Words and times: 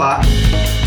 Olá, 0.00 0.18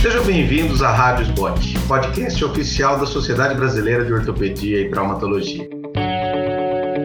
sejam 0.02 0.26
bem-vindos 0.26 0.82
à 0.82 0.92
Rádio 0.92 1.26
Spot, 1.26 1.56
podcast 1.88 2.44
oficial 2.44 2.98
da 2.98 3.06
Sociedade 3.06 3.54
Brasileira 3.54 4.04
de 4.04 4.12
Ortopedia 4.12 4.82
e 4.82 4.90
Traumatologia. 4.90 5.70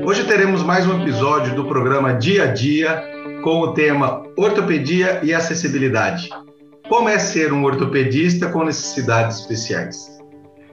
Hoje 0.07 0.25
teremos 0.25 0.63
mais 0.63 0.87
um 0.87 1.03
episódio 1.03 1.55
do 1.55 1.67
programa 1.67 2.15
Dia 2.15 2.45
a 2.45 2.47
Dia 2.47 3.05
com 3.45 3.61
o 3.61 3.75
tema 3.75 4.23
Ortopedia 4.39 5.21
e 5.23 5.35
Acessibilidade. 5.35 6.31
Como 6.89 7.11
é 7.11 7.19
ser 7.19 7.53
um 7.53 7.63
ortopedista 7.63 8.49
com 8.49 8.65
necessidades 8.65 9.41
especiais? 9.41 10.19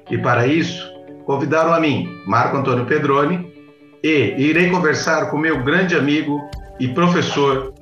E 0.09 0.17
para 0.17 0.47
isso, 0.47 0.89
convidaram 1.25 1.73
a 1.73 1.81
mim, 1.81 2.07
Marco 2.25 2.55
Antônio 2.55 2.86
Pedroni, 2.86 3.54
e 4.02 4.36
irei 4.38 4.70
conversar 4.70 5.29
com 5.29 5.38
meu 5.38 5.61
grande 5.65 5.97
amigo 5.97 6.39
e 6.79 6.88
professor, 6.88 7.73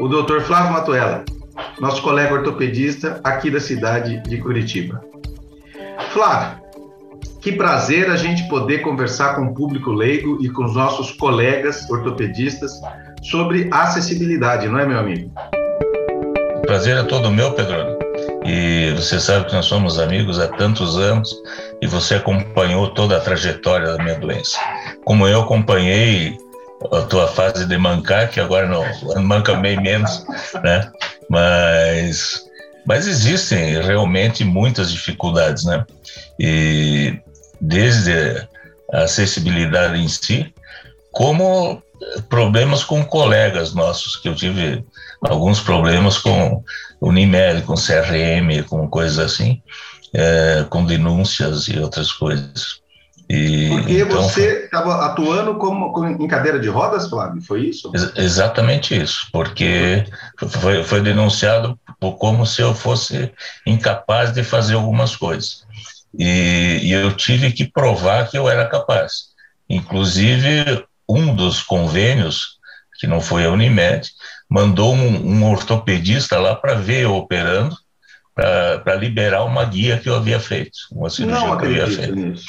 o 0.00 0.08
Dr. 0.08 0.40
Flávio 0.40 0.72
Matuela, 0.72 1.26
nosso 1.80 2.02
colega 2.02 2.34
ortopedista 2.34 3.20
aqui 3.24 3.50
da 3.50 3.60
cidade 3.60 4.22
de 4.22 4.38
Curitiba. 4.38 5.02
Flávio, 6.12 6.62
que 7.40 7.52
prazer 7.52 8.10
a 8.10 8.16
gente 8.16 8.46
poder 8.48 8.78
conversar 8.82 9.34
com 9.34 9.46
o 9.46 9.54
público 9.54 9.90
leigo 9.90 10.38
e 10.40 10.48
com 10.48 10.64
os 10.64 10.74
nossos 10.74 11.10
colegas 11.12 11.88
ortopedistas 11.90 12.72
sobre 13.22 13.68
acessibilidade, 13.72 14.68
não 14.68 14.78
é, 14.78 14.86
meu 14.86 14.98
amigo? 14.98 15.30
O 16.56 16.60
prazer 16.62 16.96
é 16.96 17.02
todo 17.02 17.30
meu, 17.30 17.52
Pedro. 17.52 17.98
E 18.44 18.92
você 18.96 19.20
sabe 19.20 19.46
que 19.46 19.54
nós 19.54 19.66
somos 19.66 19.98
amigos 19.98 20.38
há 20.38 20.48
tantos 20.48 20.96
anos 20.98 21.34
e 21.80 21.86
você 21.86 22.16
acompanhou 22.16 22.88
toda 22.88 23.16
a 23.16 23.20
trajetória 23.20 23.96
da 23.96 24.02
minha 24.02 24.18
doença. 24.18 24.58
Como 25.04 25.26
eu 25.26 25.42
acompanhei 25.42 26.36
a 26.92 27.00
tua 27.02 27.28
fase 27.28 27.66
de 27.66 27.78
mancar, 27.78 28.28
que 28.30 28.40
agora 28.40 28.66
não 28.66 28.84
manca 29.22 29.54
bem 29.54 29.80
menos, 29.80 30.24
né? 30.62 30.90
Mas, 31.28 32.44
mas 32.86 33.06
existem 33.06 33.80
realmente 33.80 34.44
muitas 34.44 34.90
dificuldades, 34.92 35.64
né? 35.64 35.84
E 36.38 37.18
desde 37.60 38.46
a 38.92 39.02
acessibilidade 39.02 39.98
em 39.98 40.08
si, 40.08 40.52
como 41.12 41.82
problemas 42.28 42.84
com 42.84 43.04
colegas 43.04 43.74
nossos, 43.74 44.16
que 44.16 44.28
eu 44.28 44.34
tive 44.34 44.84
alguns 45.22 45.60
problemas 45.60 46.18
com 46.18 46.62
Unimed, 47.00 47.62
com 47.62 47.74
CRM, 47.74 48.62
com 48.68 48.88
coisas 48.88 49.18
assim, 49.18 49.62
é, 50.12 50.66
com 50.68 50.84
denúncias 50.84 51.68
e 51.68 51.78
outras 51.78 52.12
coisas. 52.12 52.81
E, 53.32 53.70
Porque 53.70 54.00
então, 54.00 54.22
você 54.22 54.64
estava 54.64 55.06
atuando 55.06 55.54
como, 55.54 55.90
como, 55.90 56.06
em 56.06 56.28
cadeira 56.28 56.58
de 56.58 56.68
rodas, 56.68 57.08
Flávio, 57.08 57.40
foi 57.40 57.62
isso? 57.62 57.90
Ex 57.94 58.12
exatamente 58.14 58.94
isso, 58.94 59.26
porque 59.32 60.04
foi, 60.60 60.84
foi 60.84 61.00
denunciado 61.00 61.78
como 62.18 62.44
se 62.44 62.60
eu 62.60 62.74
fosse 62.74 63.32
incapaz 63.66 64.34
de 64.34 64.44
fazer 64.44 64.74
algumas 64.74 65.16
coisas. 65.16 65.64
E, 66.18 66.80
e 66.82 66.92
eu 66.92 67.10
tive 67.16 67.50
que 67.52 67.64
provar 67.64 68.28
que 68.28 68.36
eu 68.36 68.50
era 68.50 68.66
capaz. 68.66 69.28
Inclusive, 69.66 70.84
um 71.08 71.34
dos 71.34 71.62
convênios, 71.62 72.58
que 73.00 73.06
não 73.06 73.22
foi 73.22 73.46
a 73.46 73.50
Unimed, 73.50 74.10
mandou 74.46 74.92
um, 74.92 75.38
um 75.38 75.50
ortopedista 75.50 76.38
lá 76.38 76.54
para 76.54 76.74
ver 76.74 77.04
eu 77.04 77.14
operando, 77.14 77.74
para 78.34 78.94
liberar 78.94 79.44
uma 79.44 79.64
guia 79.64 79.96
que 79.96 80.10
eu 80.10 80.16
havia 80.16 80.38
feito, 80.38 80.76
uma 80.92 81.08
cirurgia 81.08 81.48
não 81.48 81.56
que 81.56 81.64
eu 81.64 81.70
havia 81.70 81.86
feito. 81.86 82.14
Nisso. 82.14 82.44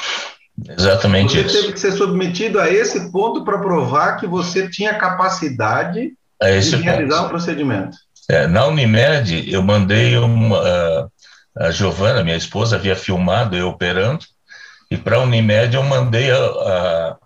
Exatamente 0.69 1.33
você 1.33 1.45
isso. 1.45 1.61
Teve 1.61 1.73
que 1.73 1.80
ser 1.80 1.92
submetido 1.92 2.59
a 2.59 2.69
esse 2.69 3.11
ponto 3.11 3.44
para 3.44 3.58
provar 3.58 4.17
que 4.17 4.28
você 4.28 4.70
tinha 4.70 4.94
capacidade 4.95 6.14
de 6.42 6.75
realizar 6.78 7.23
o 7.23 7.25
um 7.25 7.30
procedimento. 7.30 7.97
É, 8.30 8.47
na 8.47 8.66
Unimed, 8.67 9.52
eu 9.52 9.61
mandei 9.61 10.17
uma. 10.17 11.09
A 11.55 11.70
Giovana, 11.70 12.23
minha 12.23 12.36
esposa, 12.36 12.78
havia 12.78 12.95
filmado 12.95 13.55
eu 13.55 13.67
operando, 13.67 14.25
e 14.89 14.97
para 14.97 15.17
a 15.17 15.22
Unimed 15.22 15.75
eu 15.75 15.83
mandei 15.83 16.31
a, 16.31 16.36
a, 16.36 17.17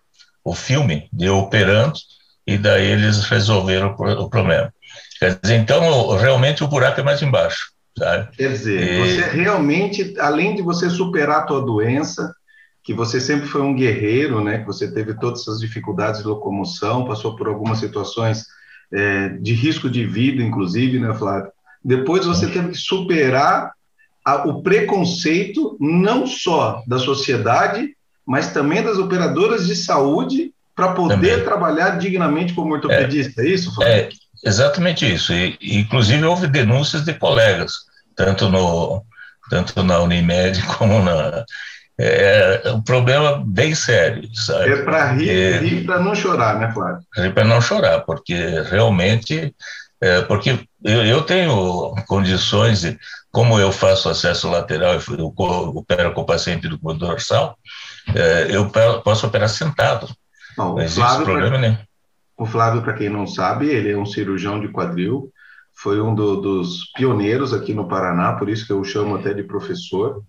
o 0.44 0.54
filme 0.54 1.08
de 1.14 1.26
eu 1.26 1.38
operando, 1.38 1.98
e 2.46 2.58
daí 2.58 2.88
eles 2.88 3.24
resolveram 3.24 3.96
o 3.96 4.30
problema. 4.30 4.74
Quer 5.18 5.40
dizer, 5.42 5.56
então, 5.56 6.16
realmente 6.18 6.64
o 6.64 6.68
buraco 6.68 7.00
é 7.00 7.04
mais 7.04 7.22
embaixo. 7.22 7.72
Sabe? 7.98 8.30
Quer 8.36 8.50
dizer, 8.50 8.82
e... 8.82 9.00
você 9.00 9.22
realmente, 9.30 10.14
além 10.20 10.56
de 10.56 10.62
você 10.62 10.90
superar 10.90 11.40
a 11.40 11.44
tua 11.44 11.62
doença, 11.62 12.32
que 12.88 12.94
você 12.94 13.20
sempre 13.20 13.50
foi 13.50 13.62
um 13.62 13.76
guerreiro, 13.76 14.42
né? 14.42 14.60
Que 14.60 14.66
você 14.66 14.90
teve 14.90 15.14
todas 15.14 15.42
essas 15.42 15.60
dificuldades 15.60 16.22
de 16.22 16.28
locomoção, 16.28 17.04
passou 17.04 17.36
por 17.36 17.50
algumas 17.50 17.80
situações 17.80 18.46
é, 18.94 19.28
de 19.28 19.54
risco 19.54 19.90
de 19.90 20.06
vida, 20.06 20.42
inclusive, 20.42 20.98
né, 20.98 21.14
Flávio? 21.14 21.52
Depois 21.84 22.26
você 22.26 22.48
teve 22.48 22.70
que 22.70 22.78
superar 22.78 23.74
a, 24.24 24.48
o 24.48 24.64
preconceito 24.64 25.76
não 25.82 26.26
só 26.26 26.82
da 26.88 26.98
sociedade, 26.98 27.94
mas 28.26 28.54
também 28.54 28.82
das 28.82 28.98
operadoras 28.98 29.68
de 29.68 29.76
saúde 29.76 30.54
para 30.74 30.94
poder 30.94 31.16
também. 31.16 31.44
trabalhar 31.44 32.00
dignamente 32.00 32.54
como 32.54 32.74
ortopedista, 32.74 33.42
é, 33.42 33.48
é 33.48 33.50
isso, 33.50 33.76
Flávio? 33.76 33.94
É, 33.94 34.10
exatamente 34.46 35.14
isso. 35.14 35.34
E, 35.34 35.58
inclusive 35.62 36.24
houve 36.24 36.48
denúncias 36.48 37.04
de 37.04 37.14
colegas, 37.14 37.74
tanto 38.16 38.48
no 38.48 39.04
tanto 39.50 39.84
na 39.84 40.00
Unimed 40.00 40.66
como 40.78 41.04
na 41.04 41.44
é, 42.00 42.72
um 42.74 42.82
problema 42.82 43.44
bem 43.46 43.74
sério, 43.74 44.30
sabe? 44.36 44.72
É 44.72 44.84
para 44.84 45.12
rir, 45.14 45.62
rir 45.62 45.86
para 45.86 46.00
não 46.00 46.14
chorar, 46.14 46.60
né, 46.60 46.72
Flávio? 46.72 47.02
Rir 47.16 47.34
para 47.34 47.44
não 47.44 47.60
chorar, 47.60 48.02
porque 48.02 48.36
realmente, 48.70 49.56
é, 50.00 50.22
porque 50.22 50.60
eu, 50.84 51.04
eu, 51.04 51.24
tenho 51.24 51.96
condições 52.08 52.82
de, 52.82 52.98
como 53.32 53.60
eu 53.60 53.72
faço 53.72 54.10
acesso 54.10 54.50
lateral 54.50 54.96
e 54.96 55.20
eu 55.20 55.34
opero 55.76 56.14
com 56.14 56.22
o 56.22 56.26
paciente 56.26 56.68
do 56.68 56.78
dorsal, 56.94 57.58
é, 58.16 58.48
eu 58.52 58.70
posso 59.04 59.26
operar 59.26 59.50
sentado. 59.50 60.08
Não, 60.56 60.76
não 60.76 60.82
existe 60.82 61.16
problema 61.24 61.50
pra, 61.50 61.60
nenhum. 61.60 61.78
O 62.38 62.46
Flávio, 62.46 62.84
para 62.84 62.94
quem 62.94 63.10
não 63.10 63.26
sabe, 63.26 63.68
ele 63.68 63.92
é 63.92 63.98
um 63.98 64.06
cirurgião 64.06 64.60
de 64.60 64.68
quadril, 64.68 65.32
foi 65.74 66.00
um 66.00 66.14
do, 66.14 66.42
dos 66.42 66.92
pioneiros 66.96 67.54
aqui 67.54 67.74
no 67.74 67.88
Paraná, 67.88 68.34
por 68.34 68.50
isso 68.50 68.66
que 68.66 68.72
eu 68.72 68.80
o 68.80 68.86
chamo 68.86 69.16
até 69.16 69.34
de 69.34 69.44
professor. 69.44 70.24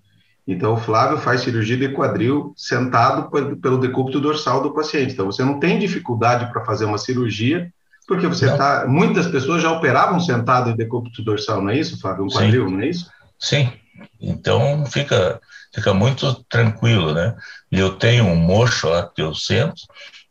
Então, 0.49 0.73
o 0.73 0.79
Flávio 0.79 1.19
faz 1.19 1.43
cirurgia 1.43 1.77
de 1.77 1.91
quadril 1.91 2.55
sentado 2.57 3.31
pelo 3.61 3.77
decúbito 3.77 4.19
dorsal 4.19 4.63
do 4.63 4.73
paciente. 4.73 5.13
Então, 5.13 5.27
você 5.27 5.45
não 5.45 5.61
tem 5.61 5.79
dificuldade 5.79 6.51
para 6.51 6.65
fazer 6.65 6.87
uma 6.87 6.97
cirurgia, 6.97 7.71
porque 8.07 8.27
você 8.27 8.51
está. 8.51 8.87
Muitas 8.89 9.27
pessoas 9.27 9.61
já 9.63 9.71
operavam 9.71 10.19
sentado 10.19 10.71
em 10.71 10.77
decúbito 10.77 11.23
dorsal, 11.23 11.61
não 11.61 11.69
é 11.69 11.79
isso, 11.79 12.01
Flávio? 12.01 12.25
Um 12.25 12.29
quadril, 12.29 12.67
Sim. 12.67 12.75
não 12.75 12.81
é 12.81 12.89
isso? 12.89 13.11
Sim. 13.39 13.71
Então, 14.19 14.87
fica, 14.87 15.39
fica 15.75 15.93
muito 15.93 16.43
tranquilo, 16.45 17.13
né? 17.13 17.37
Eu 17.71 17.97
tenho 17.97 18.25
um 18.25 18.35
mocho 18.35 18.89
lá 18.89 19.07
que 19.07 19.21
eu 19.21 19.35
sento, 19.35 19.83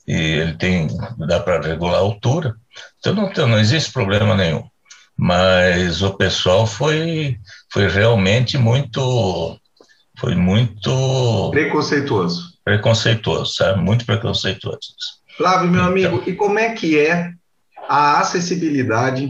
e 0.07 0.15
ele 0.15 0.53
tem. 0.55 0.87
dá 1.27 1.39
para 1.39 1.61
regular 1.61 1.97
a 1.97 1.99
altura. 1.99 2.55
Então, 2.97 3.13
não, 3.13 3.31
não 3.47 3.59
existe 3.59 3.93
problema 3.93 4.33
nenhum. 4.35 4.63
Mas 5.15 6.01
o 6.01 6.15
pessoal 6.15 6.65
foi, 6.65 7.37
foi 7.71 7.87
realmente 7.87 8.57
muito 8.57 9.59
foi 10.17 10.35
muito 10.35 11.49
preconceituoso. 11.51 12.53
Preconceituoso, 12.63 13.53
sabe? 13.53 13.81
Muito 13.81 14.05
preconceituoso. 14.05 14.79
Flávio, 15.37 15.69
meu 15.69 15.81
então, 15.81 15.91
amigo, 15.91 16.23
e 16.25 16.33
como 16.33 16.57
é 16.57 16.73
que 16.73 16.97
é 16.99 17.31
a 17.87 18.19
acessibilidade 18.19 19.29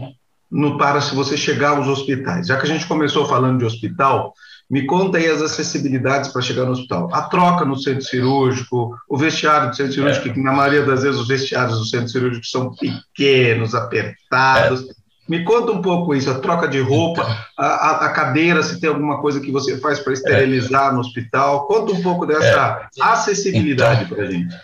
no 0.50 0.78
para 0.78 1.00
se 1.00 1.14
você 1.14 1.36
chegar 1.36 1.76
aos 1.76 1.86
hospitais? 1.86 2.46
Já 2.46 2.56
que 2.56 2.64
a 2.64 2.68
gente 2.68 2.86
começou 2.86 3.26
falando 3.26 3.58
de 3.58 3.64
hospital, 3.66 4.32
me 4.70 4.86
conta 4.86 5.18
aí 5.18 5.26
as 5.26 5.40
acessibilidades 5.42 6.30
para 6.30 6.42
chegar 6.42 6.64
no 6.64 6.72
hospital. 6.72 7.08
A 7.12 7.22
troca 7.22 7.64
no 7.64 7.76
centro 7.76 8.02
cirúrgico, 8.02 8.96
o 9.08 9.16
vestiário 9.16 9.70
do 9.70 9.76
centro 9.76 9.92
cirúrgico, 9.92 10.28
é. 10.28 10.32
que 10.32 10.40
na 10.40 10.52
maioria 10.52 10.84
das 10.84 11.02
vezes 11.02 11.20
os 11.20 11.28
vestiários 11.28 11.78
do 11.78 11.86
centro 11.86 12.08
cirúrgico 12.08 12.46
são 12.46 12.74
pequenos, 12.74 13.74
apertados. 13.74 14.88
É. 14.88 14.97
Me 15.28 15.44
conta 15.44 15.72
um 15.72 15.82
pouco 15.82 16.14
isso, 16.14 16.30
a 16.30 16.38
troca 16.38 16.66
de 16.66 16.80
roupa, 16.80 17.20
então. 17.20 17.36
a, 17.58 18.06
a 18.06 18.12
cadeira, 18.12 18.62
se 18.62 18.80
tem 18.80 18.88
alguma 18.88 19.20
coisa 19.20 19.40
que 19.40 19.52
você 19.52 19.78
faz 19.78 20.00
para 20.00 20.14
esterilizar 20.14 20.88
é. 20.88 20.92
no 20.92 21.00
hospital. 21.00 21.66
Conta 21.66 21.92
um 21.92 22.02
pouco 22.02 22.24
dessa 22.24 22.88
é. 22.98 23.02
acessibilidade 23.02 24.04
então, 24.04 24.16
para 24.16 24.26
a 24.26 24.30
gente. 24.30 24.56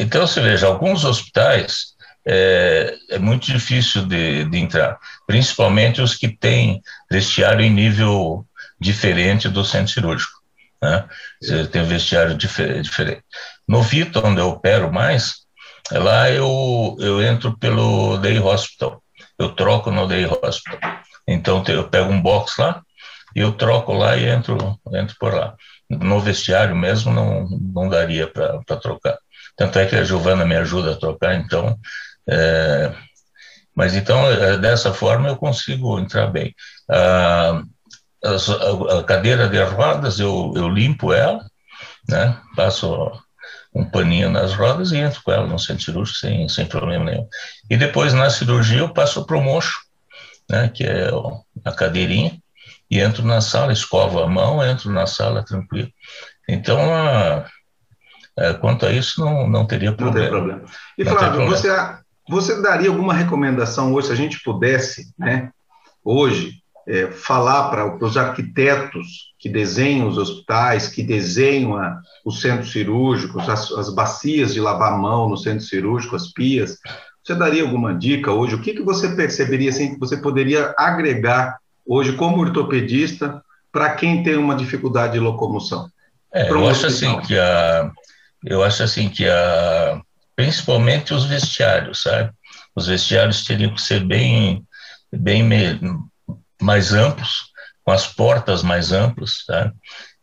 Então, 0.00 0.26
você 0.26 0.40
veja, 0.40 0.66
alguns 0.66 1.04
hospitais 1.04 1.94
é, 2.26 2.96
é 3.10 3.18
muito 3.18 3.46
difícil 3.46 4.06
de, 4.06 4.44
de, 4.46 4.58
entrar, 4.58 4.98
principalmente 5.24 6.02
os 6.02 6.16
que 6.16 6.28
têm 6.28 6.82
vestiário 7.08 7.64
em 7.64 7.70
nível 7.70 8.44
diferente 8.80 9.48
do 9.48 9.64
centro 9.64 9.92
cirúrgico. 9.92 10.32
Né? 10.82 11.04
Você 11.40 11.64
tem 11.66 11.82
um 11.82 11.86
vestiário 11.86 12.36
difer 12.36 12.82
diferente. 12.82 13.22
No 13.68 13.82
Vito, 13.82 14.20
onde 14.24 14.40
eu 14.40 14.48
opero 14.48 14.92
mais, 14.92 15.42
lá 15.92 16.28
eu, 16.28 16.96
eu 16.98 17.22
entro 17.22 17.56
pelo 17.56 18.16
Day 18.18 18.38
Hospital 18.40 19.00
eu 19.38 19.54
troco 19.54 19.90
no 19.90 20.06
Day 20.06 20.26
Hospital. 20.26 20.98
Então 21.26 21.62
eu 21.68 21.88
pego 21.88 22.10
um 22.10 22.20
box 22.20 22.58
lá 22.58 22.82
eu 23.34 23.52
troco 23.52 23.92
lá 23.92 24.16
e 24.16 24.28
entro, 24.28 24.78
entro 24.92 25.16
por 25.18 25.34
lá. 25.34 25.54
No 25.88 26.20
vestiário 26.20 26.74
mesmo 26.76 27.12
não, 27.12 27.48
não 27.48 27.88
daria 27.88 28.26
para 28.26 28.60
trocar. 28.80 29.18
Tanto 29.56 29.78
é 29.78 29.86
que 29.86 29.96
a 29.96 30.04
Giovana 30.04 30.44
me 30.44 30.56
ajuda 30.56 30.92
a 30.92 30.96
trocar, 30.96 31.34
então. 31.34 31.78
É, 32.28 32.92
mas 33.74 33.94
então, 33.94 34.30
é, 34.30 34.58
dessa 34.58 34.92
forma, 34.92 35.28
eu 35.28 35.36
consigo 35.36 35.98
entrar 35.98 36.26
bem. 36.28 36.54
Ah, 36.90 37.62
a, 38.24 38.98
a, 38.98 39.04
cadeira 39.04 39.48
de 39.48 39.62
rodas, 39.62 40.18
eu, 40.18 40.52
eu 40.56 40.68
limpo 40.68 41.12
ela, 41.12 41.44
né? 42.08 42.36
Passo 42.56 43.12
um 43.74 43.84
paninho 43.84 44.30
nas 44.30 44.54
rodas 44.54 44.92
e 44.92 44.96
entro 44.96 45.22
com 45.22 45.32
ela 45.32 45.46
no 45.46 45.58
centro 45.58 45.84
cirúrgico 45.84 46.18
sem, 46.18 46.48
sem 46.48 46.66
problema 46.66 47.04
nenhum. 47.04 47.28
E 47.70 47.76
depois, 47.76 48.12
na 48.14 48.30
cirurgia, 48.30 48.78
eu 48.78 48.92
passo 48.92 49.24
para 49.24 49.36
o 49.36 49.42
mocho, 49.42 49.80
né? 50.48 50.68
Que 50.68 50.84
é 50.84 51.10
a 51.64 51.72
cadeirinha, 51.72 52.40
e 52.90 53.00
entro 53.00 53.24
na 53.24 53.40
sala, 53.40 53.72
escovo 53.72 54.20
a 54.20 54.26
mão, 54.26 54.64
entro 54.64 54.90
na 54.90 55.06
sala 55.06 55.44
tranquilo. 55.44 55.90
Então, 56.48 56.78
a, 56.92 57.46
a, 58.38 58.54
quanto 58.54 58.86
a 58.86 58.92
isso, 58.92 59.20
não, 59.20 59.46
não 59.48 59.66
teria 59.66 59.92
problema. 59.92 60.18
Não 60.18 60.30
tem 60.30 60.30
problema. 60.30 60.64
E, 60.96 61.04
não 61.04 61.12
Flávio, 61.12 61.46
você, 61.46 61.68
você 62.28 62.62
daria 62.62 62.88
alguma 62.88 63.12
recomendação 63.12 63.92
hoje, 63.92 64.06
se 64.06 64.12
a 64.12 64.16
gente 64.16 64.42
pudesse, 64.42 65.12
né, 65.18 65.50
hoje, 66.02 66.57
é, 66.88 67.10
falar 67.12 67.68
para 67.68 68.02
os 68.02 68.16
arquitetos 68.16 69.34
que 69.38 69.48
desenham 69.48 70.08
os 70.08 70.16
hospitais, 70.16 70.88
que 70.88 71.02
desenham 71.02 71.76
a, 71.76 72.00
os 72.24 72.40
centros 72.40 72.72
cirúrgicos, 72.72 73.46
as, 73.46 73.70
as, 73.72 73.94
bacias 73.94 74.54
de 74.54 74.60
lavar 74.60 74.94
a 74.94 74.96
mão 74.96 75.28
no 75.28 75.36
centro 75.36 75.64
cirúrgico, 75.64 76.16
as 76.16 76.32
pias. 76.32 76.78
Você 77.22 77.34
daria 77.34 77.62
alguma 77.62 77.94
dica 77.94 78.32
hoje? 78.32 78.54
O 78.54 78.62
que, 78.62 78.72
que 78.72 78.82
você 78.82 79.14
perceberia 79.14 79.68
assim, 79.68 79.92
que 79.92 80.00
você 80.00 80.16
poderia 80.16 80.74
agregar 80.78 81.58
hoje 81.86 82.12
como 82.12 82.40
ortopedista 82.40 83.42
para 83.70 83.94
quem 83.94 84.22
tem 84.22 84.36
uma 84.36 84.56
dificuldade 84.56 85.12
de 85.12 85.20
locomoção? 85.20 85.90
É, 86.32 86.50
eu 86.50 86.66
acho 86.66 86.86
assim 86.86 87.20
que 87.20 87.38
a, 87.38 87.90
eu 88.46 88.62
acho 88.64 88.82
assim 88.82 89.10
que 89.10 89.28
a, 89.28 90.00
principalmente 90.34 91.12
os 91.12 91.26
vestiários, 91.26 92.02
sabe? 92.02 92.30
Os 92.74 92.86
vestiários 92.86 93.44
teriam 93.44 93.74
que 93.74 93.82
ser 93.82 94.02
bem, 94.04 94.64
bem 95.12 95.42
mais 96.60 96.92
amplos, 96.92 97.52
com 97.84 97.92
as 97.92 98.06
portas 98.06 98.62
mais 98.62 98.92
amplas, 98.92 99.44
tá? 99.46 99.72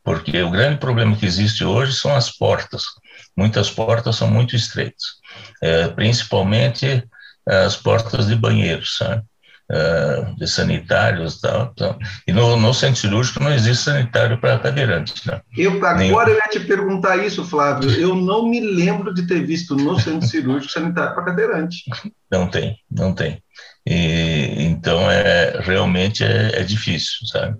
porque 0.05 0.41
o 0.43 0.51
grande 0.51 0.77
problema 0.77 1.15
que 1.15 1.25
existe 1.25 1.65
hoje 1.65 1.93
são 1.93 2.15
as 2.15 2.29
portas. 2.29 2.83
Muitas 3.35 3.71
portas 3.71 4.15
são 4.15 4.29
muito 4.29 4.55
estreitas, 4.55 5.03
é, 5.61 5.87
principalmente 5.87 7.03
as 7.45 7.75
portas 7.75 8.27
de 8.27 8.35
banheiros, 8.35 8.97
sabe? 8.97 9.23
Uh, 9.67 10.35
de 10.37 10.45
sanitários 10.47 11.41
tal, 11.41 11.73
tal. 11.73 11.97
e 12.27 12.31
no, 12.31 12.55
no, 12.55 12.71
centro 12.71 13.01
cirúrgico 13.01 13.43
não 13.43 13.51
existe 13.51 13.85
sanitário 13.85 14.39
para 14.39 14.59
cadeirantes. 14.59 15.25
Né? 15.25 15.41
Eu, 15.57 15.83
agora 15.83 16.29
eu 16.29 16.35
ia 16.35 16.49
te 16.51 16.59
perguntar 16.59 17.17
isso, 17.17 17.43
Flávio. 17.43 17.89
Eu 17.89 18.13
não 18.13 18.47
me 18.47 18.59
lembro 18.59 19.11
de 19.11 19.25
ter 19.25 19.43
visto 19.43 19.75
no 19.75 19.99
centro 19.99 20.27
cirúrgico 20.27 20.71
sanitário 20.71 21.15
para 21.15 21.25
cadeirante. 21.25 21.83
Não 22.31 22.47
tem, 22.47 22.77
não 22.91 23.11
tem. 23.11 23.41
E, 23.87 24.63
então, 24.63 25.09
é, 25.11 25.59
realmente 25.61 26.23
é, 26.23 26.59
é, 26.59 26.63
difícil, 26.63 27.27
sabe? 27.27 27.55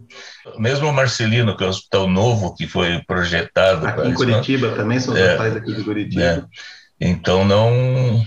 Mesmo 0.57 0.88
o 0.88 0.94
Marcelino, 0.94 1.56
que 1.56 1.63
é 1.63 1.68
o 1.68 1.69
hospital 1.69 2.07
novo 2.07 2.56
que 2.56 2.66
foi 2.68 3.00
projetado... 3.06 3.86
Aqui 3.86 4.07
em 4.07 4.13
Curitiba 4.13 4.68
isso, 4.68 4.75
também, 4.75 5.00
são 5.00 5.13
os 5.13 5.19
é, 5.19 5.25
hospitais 5.25 5.56
aqui 5.56 5.74
de 5.74 5.83
Curitiba. 5.83 6.22
É, 6.22 6.44
então, 7.00 7.45
não, 7.45 8.24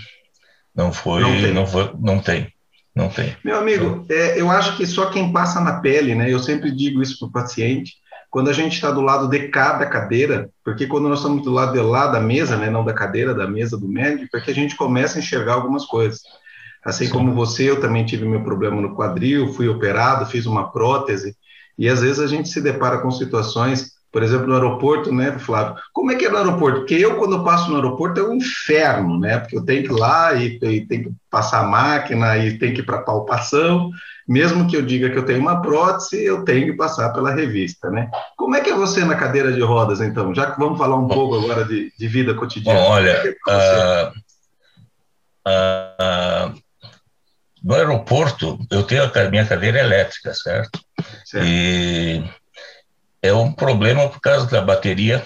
não 0.75 0.93
foi... 0.93 1.23
Não 1.23 1.33
tem. 1.33 1.53
Não, 1.53 1.67
foi, 1.67 1.93
não 1.99 2.19
tem. 2.21 2.53
Não 2.95 3.09
tem. 3.09 3.37
Meu 3.45 3.59
amigo, 3.59 4.07
é, 4.09 4.41
eu 4.41 4.51
acho 4.51 4.77
que 4.77 4.87
só 4.87 5.07
quem 5.07 5.33
passa 5.33 5.61
na 5.61 5.81
pele, 5.81 6.15
né? 6.15 6.33
Eu 6.33 6.39
sempre 6.39 6.71
digo 6.71 7.03
isso 7.03 7.19
para 7.19 7.29
o 7.29 7.33
paciente, 7.33 7.95
quando 8.31 8.51
a 8.51 8.53
gente 8.53 8.75
está 8.75 8.91
do 8.91 9.01
lado 9.01 9.29
de 9.29 9.49
cada 9.49 9.87
cadeira, 9.87 10.51
porque 10.65 10.87
quando 10.87 11.09
nós 11.09 11.19
estamos 11.19 11.43
do 11.43 11.51
lado 11.51 11.73
de 11.73 11.81
lá 11.81 12.09
da 12.09 12.21
mesa, 12.21 12.57
né, 12.57 12.69
não 12.69 12.85
da 12.85 12.93
cadeira, 12.93 13.35
da 13.35 13.47
mesa 13.47 13.79
do 13.79 13.89
médico, 13.89 14.37
é 14.37 14.41
que 14.41 14.51
a 14.51 14.55
gente 14.55 14.77
começa 14.77 15.19
a 15.19 15.21
enxergar 15.21 15.55
algumas 15.55 15.85
coisas. 15.87 16.21
Assim 16.89 17.05
Sim. 17.05 17.13
como 17.13 17.35
você, 17.35 17.69
eu 17.69 17.81
também 17.83 18.07
tive 18.07 18.25
meu 18.25 18.43
problema 18.43 18.81
no 18.81 18.95
quadril, 18.95 19.53
fui 19.53 19.69
operado, 19.69 20.25
fiz 20.25 20.47
uma 20.47 20.73
prótese, 20.73 21.37
e 21.79 21.87
às 21.87 22.01
vezes 22.01 22.19
a 22.19 22.27
gente 22.27 22.49
se 22.49 22.63
depara 22.63 22.97
com 22.97 23.11
situações, 23.11 23.93
por 24.11 24.23
exemplo, 24.23 24.47
no 24.47 24.55
aeroporto, 24.55 25.13
né, 25.13 25.39
Flávio? 25.39 25.75
Como 25.93 26.11
é 26.11 26.15
que 26.15 26.25
é 26.25 26.31
no 26.31 26.39
aeroporto? 26.39 26.79
Porque 26.79 26.95
eu, 26.95 27.17
quando 27.17 27.37
eu 27.37 27.45
passo 27.45 27.69
no 27.69 27.77
aeroporto, 27.77 28.19
é 28.19 28.25
um 28.25 28.37
inferno, 28.37 29.21
né? 29.21 29.39
Porque 29.39 29.59
eu 29.59 29.65
tenho 29.67 29.83
que 29.83 29.93
ir 29.93 29.99
lá 29.99 30.33
e, 30.33 30.59
e 30.63 30.87
tenho 30.87 31.05
que 31.05 31.13
passar 31.31 31.61
a 31.61 31.67
máquina 31.67 32.39
e 32.39 32.59
tenho 32.59 32.73
que 32.73 32.81
ir 32.81 32.87
para 32.87 33.03
palpação. 33.03 33.91
Mesmo 34.27 34.67
que 34.67 34.75
eu 34.75 34.83
diga 34.83 35.11
que 35.11 35.19
eu 35.19 35.27
tenho 35.27 35.41
uma 35.41 35.61
prótese, 35.61 36.25
eu 36.25 36.43
tenho 36.43 36.69
que 36.69 36.73
passar 36.73 37.11
pela 37.11 37.35
revista, 37.35 37.91
né? 37.91 38.11
Como 38.35 38.57
é 38.57 38.63
que 38.63 38.71
é 38.71 38.75
você 38.75 39.05
na 39.05 39.15
cadeira 39.15 39.53
de 39.53 39.61
rodas, 39.61 40.01
então? 40.01 40.35
Já 40.35 40.51
que 40.51 40.59
vamos 40.59 40.79
falar 40.79 40.97
um 40.97 41.07
pouco 41.07 41.35
agora 41.35 41.67
de, 41.67 41.93
de 41.99 42.09
vida 42.09 42.33
cotidiana. 42.33 42.81
Bom, 42.81 42.87
olha, 42.93 43.11
é 43.11 43.31
uh, 43.47 44.13
uh, 45.47 46.68
no 47.63 47.75
aeroporto, 47.75 48.59
eu 48.71 48.83
tenho 48.83 49.05
a 49.05 49.31
minha 49.31 49.47
cadeira 49.47 49.81
elétrica, 49.81 50.33
certo? 50.35 50.81
certo? 51.25 51.47
E 51.47 52.23
é 53.23 53.33
um 53.33 53.53
problema 53.53 54.09
por 54.09 54.21
causa 54.21 54.47
da 54.47 54.61
bateria. 54.61 55.25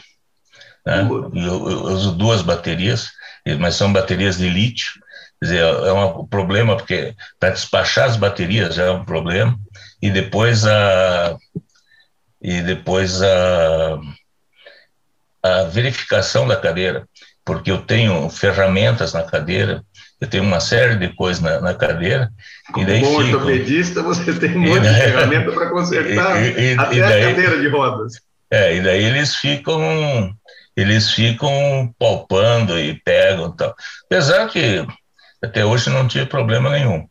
Né? 0.84 1.02
Eu, 1.02 1.32
eu, 1.34 1.62
uso 1.84 2.12
duas 2.12 2.43
baterias, 2.43 3.11
mas 3.58 3.75
são 3.75 3.93
baterias 3.93 4.38
de 4.38 4.49
lítio. 4.49 4.93
Quer 5.40 5.46
dizer, 5.46 5.61
é 5.61 5.93
um 5.93 6.26
problema 6.26 6.76
porque 6.76 7.14
para 7.38 7.50
despachar 7.50 8.08
as 8.08 8.17
baterias 8.17 8.75
já 8.75 8.84
é 8.84 8.90
um 8.90 9.05
problema. 9.05 9.58
E 10.00 10.11
depois 10.11 10.67
a 10.67 11.37
e 12.40 12.61
depois 12.61 13.23
a, 13.23 14.00
a 15.44 15.62
verificação 15.64 16.46
da 16.49 16.56
cadeira, 16.56 17.08
porque 17.44 17.70
eu 17.70 17.82
tenho 17.82 18.29
ferramentas 18.29 19.12
na 19.12 19.23
cadeira 19.23 19.84
eu 20.22 20.28
tenho 20.28 20.44
uma 20.44 20.60
série 20.60 20.94
de 20.94 21.08
coisas 21.16 21.42
na, 21.42 21.60
na 21.60 21.74
cadeira. 21.74 22.30
Como 22.70 22.84
e 22.84 22.86
daí 22.86 23.00
bom 23.00 23.20
fico... 23.20 23.38
ortopedista, 23.38 24.02
você 24.04 24.32
tem 24.32 24.56
um 24.56 24.60
monte 24.60 24.82
de 24.82 24.94
ferramenta 24.94 25.50
para 25.50 25.69
consertar 25.69 26.38
e, 26.46 26.74
e, 26.74 26.78
até 26.78 26.94
e 26.94 27.00
daí, 27.00 27.24
a 27.24 27.26
cadeira 27.26 27.58
de 27.60 27.69
rodas. 27.69 28.20
É, 28.48 28.76
e 28.76 28.80
daí 28.80 29.02
eles 29.02 29.34
ficam, 29.34 30.32
eles 30.76 31.10
ficam 31.10 31.92
palpando 31.98 32.78
e 32.78 32.94
pegam 33.04 33.48
e 33.48 33.56
tal. 33.56 33.74
Apesar 34.06 34.48
que 34.48 34.86
até 35.42 35.64
hoje 35.64 35.90
não 35.90 36.06
tive 36.06 36.26
problema 36.26 36.70
nenhum 36.70 37.04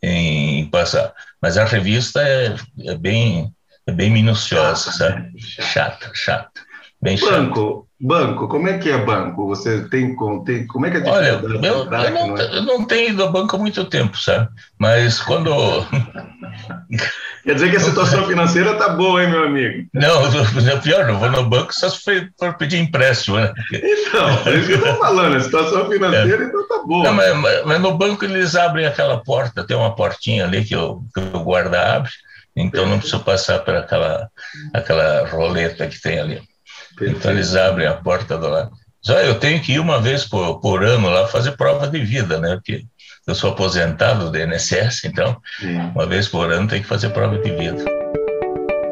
em 0.00 0.64
passar. 0.70 1.12
Mas 1.42 1.58
a 1.58 1.64
revista 1.64 2.22
é, 2.22 2.54
é 2.86 2.94
bem, 2.94 3.52
é 3.88 3.90
bem 3.90 4.08
minuciosa, 4.08 4.92
sabe? 4.92 5.32
Chata, 5.40 6.12
chata. 6.14 6.60
Bem 7.02 7.18
banco, 7.18 7.88
banco, 8.00 8.46
como 8.46 8.68
é 8.68 8.78
que 8.78 8.88
é 8.88 8.96
banco? 8.96 9.48
Você 9.48 9.88
tem, 9.88 10.16
tem 10.44 10.66
como 10.68 10.86
é 10.86 10.90
que 10.90 10.98
é 10.98 11.10
Olha, 11.10 11.26
eu, 11.30 11.62
eu, 11.62 11.84
não, 11.86 12.38
é? 12.38 12.56
eu 12.58 12.62
não 12.62 12.84
tenho 12.84 13.10
ido 13.10 13.24
ao 13.24 13.32
banco 13.32 13.56
há 13.56 13.58
muito 13.58 13.84
tempo, 13.86 14.16
sabe? 14.16 14.48
Mas 14.78 15.18
quando. 15.18 15.50
Quer 17.42 17.54
dizer 17.54 17.70
que 17.70 17.76
a 17.76 17.80
situação 17.80 18.24
financeira 18.28 18.76
tá 18.76 18.90
boa, 18.90 19.20
hein, 19.20 19.30
meu 19.30 19.44
amigo? 19.44 19.88
Não, 19.92 20.26
é 20.70 20.76
pior, 20.76 21.04
não 21.08 21.18
vou 21.18 21.28
no 21.28 21.48
banco 21.48 21.74
só 21.74 21.88
se 21.88 22.30
for 22.38 22.54
pedir 22.56 22.78
empréstimo, 22.78 23.36
né? 23.36 23.52
Então, 23.72 24.28
é 24.46 24.54
isso 24.54 24.68
que 24.68 24.74
eu 24.74 24.78
estou 24.78 24.96
falando, 24.98 25.36
a 25.36 25.40
situação 25.40 25.90
financeira 25.90 26.44
é. 26.44 26.46
então 26.46 26.68
tá 26.68 26.84
boa. 26.86 27.04
Não, 27.04 27.14
mas, 27.14 27.64
mas, 27.64 27.80
no 27.80 27.98
banco 27.98 28.24
eles 28.24 28.54
abrem 28.54 28.86
aquela 28.86 29.20
porta, 29.24 29.66
tem 29.66 29.76
uma 29.76 29.96
portinha 29.96 30.44
ali 30.44 30.64
que, 30.64 30.76
eu, 30.76 31.02
que 31.12 31.20
o 31.20 31.42
guarda 31.42 31.96
abre, 31.96 32.12
então 32.54 32.86
não 32.86 33.00
preciso 33.00 33.24
passar 33.24 33.58
por 33.58 33.74
aquela, 33.74 34.28
aquela 34.72 35.26
roleta 35.28 35.88
que 35.88 36.00
tem 36.00 36.20
ali. 36.20 36.51
Então 37.00 37.30
eles 37.30 37.54
abrem 37.54 37.86
a 37.86 37.94
porta 37.94 38.36
do 38.36 38.48
lado. 38.48 38.70
Já 39.04 39.22
eu 39.24 39.38
tenho 39.38 39.60
que 39.60 39.72
ir 39.72 39.80
uma 39.80 40.00
vez 40.00 40.24
por, 40.24 40.60
por 40.60 40.84
ano 40.84 41.08
lá 41.10 41.26
fazer 41.26 41.56
prova 41.56 41.88
de 41.88 41.98
vida, 42.04 42.38
né? 42.38 42.54
Porque 42.54 42.84
eu 43.26 43.34
sou 43.34 43.50
aposentado 43.50 44.30
do 44.30 44.38
INSS, 44.38 45.04
então 45.04 45.36
Sim. 45.58 45.78
uma 45.94 46.06
vez 46.06 46.28
por 46.28 46.52
ano 46.52 46.68
tem 46.68 46.82
que 46.82 46.88
fazer 46.88 47.10
prova 47.10 47.38
de 47.38 47.50
vida. 47.50 47.84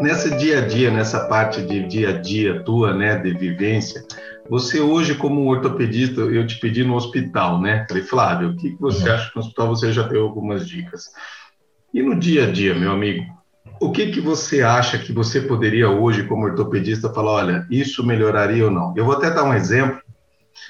Nesse 0.01 0.37
dia 0.37 0.59
a 0.59 0.67
dia, 0.67 0.91
nessa 0.91 1.27
parte 1.27 1.63
de 1.63 1.87
dia 1.87 2.11
a 2.11 2.13
dia 2.21 2.63
tua, 2.65 2.95
né, 2.95 3.19
de 3.19 3.33
vivência, 3.35 4.03
você 4.49 4.81
hoje 4.81 5.15
como 5.15 5.47
ortopedista, 5.47 6.23
eu 6.23 6.45
te 6.47 6.59
pedi 6.59 6.83
no 6.83 6.97
hospital, 6.97 7.61
né? 7.61 7.87
Falei, 7.89 8.03
Flávio, 8.03 8.51
o 8.51 8.57
que 8.57 8.77
você 8.81 9.09
uhum. 9.09 9.15
acha 9.15 9.29
que 9.29 9.37
no 9.37 9.43
hospital 9.43 9.69
você 9.69 9.93
já 9.93 10.03
deu 10.03 10.23
algumas 10.23 10.67
dicas? 10.67 11.05
E 11.93 12.03
no 12.03 12.19
dia 12.19 12.49
a 12.49 12.51
dia, 12.51 12.75
meu 12.75 12.93
amigo, 12.93 13.25
o 13.81 13.91
que, 13.91 14.11
que 14.11 14.21
você 14.21 14.63
acha 14.63 14.99
que 14.99 15.11
você 15.11 15.41
poderia 15.41 15.89
hoje, 15.89 16.25
como 16.25 16.45
ortopedista, 16.45 17.13
falar, 17.13 17.33
olha, 17.33 17.67
isso 17.71 18.07
melhoraria 18.07 18.67
ou 18.67 18.71
não? 18.71 18.93
Eu 18.95 19.07
vou 19.07 19.15
até 19.15 19.31
dar 19.31 19.45
um 19.45 19.55
exemplo. 19.55 19.99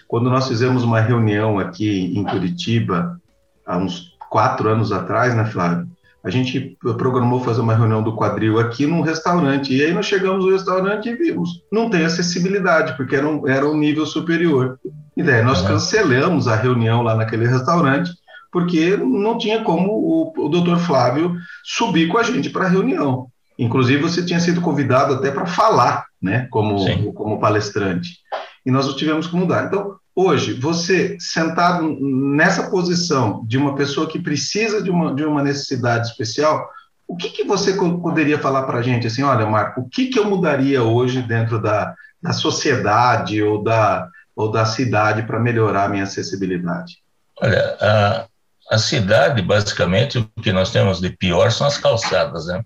Quando 0.06 0.30
nós 0.30 0.46
fizemos 0.46 0.84
uma 0.84 1.00
reunião 1.00 1.58
aqui 1.58 2.16
em 2.16 2.22
Curitiba, 2.22 3.20
há 3.66 3.76
uns 3.76 4.16
quatro 4.30 4.68
anos 4.68 4.92
atrás, 4.92 5.34
né, 5.34 5.44
Flávio? 5.44 5.88
A 6.22 6.30
gente 6.30 6.76
programou 6.82 7.42
fazer 7.42 7.62
uma 7.62 7.74
reunião 7.74 8.02
do 8.02 8.14
quadril 8.14 8.60
aqui 8.60 8.86
num 8.86 9.00
restaurante. 9.00 9.74
E 9.74 9.82
aí 9.82 9.92
nós 9.92 10.06
chegamos 10.06 10.44
no 10.44 10.52
restaurante 10.52 11.08
e 11.08 11.14
vimos, 11.14 11.64
não 11.72 11.88
tem 11.88 12.04
acessibilidade, 12.04 12.96
porque 12.96 13.16
era 13.16 13.26
um, 13.26 13.48
era 13.48 13.66
um 13.66 13.76
nível 13.76 14.04
superior. 14.04 14.78
E 15.16 15.22
daí 15.22 15.42
nós 15.42 15.62
cancelamos 15.62 16.46
a 16.46 16.54
reunião 16.54 17.02
lá 17.02 17.16
naquele 17.16 17.46
restaurante 17.46 18.12
porque 18.52 18.96
não 18.96 19.38
tinha 19.38 19.62
como 19.62 19.92
o, 19.92 20.46
o 20.46 20.48
doutor 20.48 20.78
Flávio 20.78 21.36
subir 21.64 22.08
com 22.08 22.18
a 22.18 22.22
gente 22.22 22.50
para 22.50 22.66
a 22.66 22.68
reunião. 22.68 23.28
Inclusive, 23.58 24.02
você 24.02 24.24
tinha 24.24 24.40
sido 24.40 24.60
convidado 24.60 25.14
até 25.14 25.30
para 25.30 25.46
falar, 25.46 26.06
né, 26.20 26.48
como, 26.50 27.12
como 27.12 27.38
palestrante. 27.38 28.18
E 28.64 28.70
nós 28.70 28.88
o 28.88 28.96
tivemos 28.96 29.26
que 29.26 29.36
mudar. 29.36 29.66
Então, 29.66 29.96
hoje, 30.16 30.54
você 30.54 31.16
sentado 31.20 31.96
nessa 32.00 32.70
posição 32.70 33.44
de 33.46 33.58
uma 33.58 33.74
pessoa 33.74 34.06
que 34.06 34.18
precisa 34.18 34.82
de 34.82 34.90
uma, 34.90 35.14
de 35.14 35.24
uma 35.24 35.42
necessidade 35.42 36.08
especial, 36.08 36.68
O 37.10 37.16
que, 37.16 37.28
que 37.28 37.42
você 37.42 37.72
poderia 37.74 38.38
falar 38.38 38.62
para 38.62 38.78
a 38.78 38.82
gente, 38.82 39.08
assim, 39.08 39.24
olha, 39.24 39.44
Marco, 39.44 39.80
o 39.80 39.88
que, 39.88 40.06
que 40.06 40.18
eu 40.18 40.30
mudaria 40.30 40.80
hoje 40.80 41.20
dentro 41.20 41.60
da, 41.60 41.92
da 42.22 42.32
sociedade 42.32 43.42
ou 43.42 43.64
da, 43.64 44.08
ou 44.36 44.48
da 44.48 44.64
cidade 44.64 45.24
para 45.24 45.40
melhorar 45.40 45.86
a 45.86 45.88
minha 45.88 46.04
acessibilidade? 46.04 46.98
Olha, 47.42 48.28
a, 48.70 48.78
cidade, 48.78 49.42
basicamente, 49.42 50.18
o 50.18 50.42
que 50.42 50.52
nós 50.52 50.70
temos 50.70 51.00
de 51.00 51.10
pior 51.10 51.50
são 51.52 51.66
as 51.66 51.78
calçadas, 51.78 52.46
né? 52.46 52.62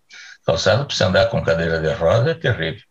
Calçada 0.46 0.84
para 0.84 0.94
você 0.94 1.04
andar 1.04 1.26
com 1.30 1.42
cadeira 1.42 1.80
de 1.80 1.92
roda 1.94 2.32
é 2.32 2.34
terrível. 2.34 2.82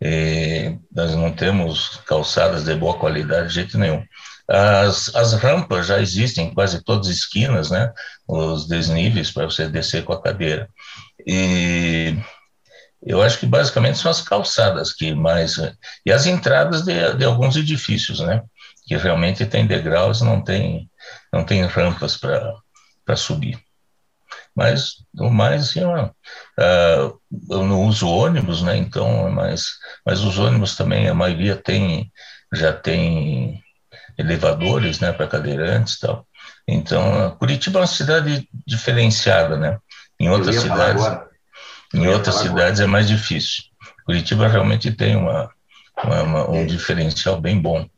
E 0.00 0.78
nós 0.92 1.14
não 1.14 1.32
temos 1.32 2.00
calçadas 2.06 2.64
de 2.64 2.74
boa 2.74 2.98
qualidade 2.98 3.48
de 3.48 3.54
jeito 3.54 3.78
nenhum. 3.78 4.04
As, 4.48 5.14
as 5.14 5.32
rampas 5.32 5.86
já 5.86 5.98
existem 6.00 6.48
em 6.48 6.54
quase 6.54 6.82
todas 6.84 7.08
as 7.08 7.14
esquinas, 7.14 7.70
né? 7.70 7.92
Os 8.28 8.68
desníveis 8.68 9.30
para 9.30 9.46
você 9.46 9.66
descer 9.66 10.04
com 10.04 10.12
a 10.12 10.22
cadeira. 10.22 10.68
E 11.26 12.16
eu 13.02 13.22
acho 13.22 13.38
que 13.38 13.46
basicamente 13.46 13.98
são 13.98 14.10
as 14.10 14.20
calçadas 14.20 14.92
que 14.92 15.14
mais. 15.14 15.56
E 16.04 16.12
as 16.12 16.26
entradas 16.26 16.82
de, 16.82 17.14
de 17.14 17.24
alguns 17.24 17.56
edifícios, 17.56 18.20
né? 18.20 18.42
Que 18.86 18.96
realmente 18.96 19.46
tem 19.46 19.66
degraus 19.66 20.20
não 20.20 20.42
tem, 20.42 20.90
não 21.34 21.44
tem 21.44 21.62
rampas 21.64 22.16
para 22.16 23.16
subir. 23.16 23.58
Mas, 24.54 25.04
no 25.12 25.30
mais, 25.30 25.64
assim, 25.64 25.80
eu, 25.80 25.90
uh, 25.90 27.20
eu 27.50 27.66
não 27.66 27.82
uso 27.82 28.08
ônibus, 28.08 28.62
né? 28.62 28.76
Então, 28.76 29.28
mas, 29.30 29.66
mas 30.06 30.20
os 30.20 30.38
ônibus 30.38 30.76
também, 30.76 31.08
a 31.08 31.14
maioria 31.14 31.56
tem, 31.56 32.10
já 32.52 32.72
tem 32.72 33.60
elevadores, 34.16 35.00
né, 35.00 35.12
para 35.12 35.26
cadeirantes 35.26 35.94
e 35.94 36.00
tal. 36.00 36.26
Então, 36.68 37.36
Curitiba 37.36 37.80
é 37.80 37.82
uma 37.82 37.86
cidade 37.88 38.48
diferenciada, 38.64 39.56
né? 39.56 39.78
Em 40.20 40.28
outras 40.28 40.54
cidades, 40.54 41.04
em 41.92 42.06
outras 42.06 42.36
cidades 42.36 42.78
é 42.78 42.86
mais 42.86 43.08
difícil. 43.08 43.64
Curitiba 44.06 44.46
realmente 44.46 44.92
tem 44.92 45.16
uma, 45.16 45.50
uma, 46.04 46.22
uma 46.22 46.50
um 46.50 46.62
é. 46.62 46.64
diferencial 46.64 47.40
bem 47.40 47.60
bom 47.60 47.88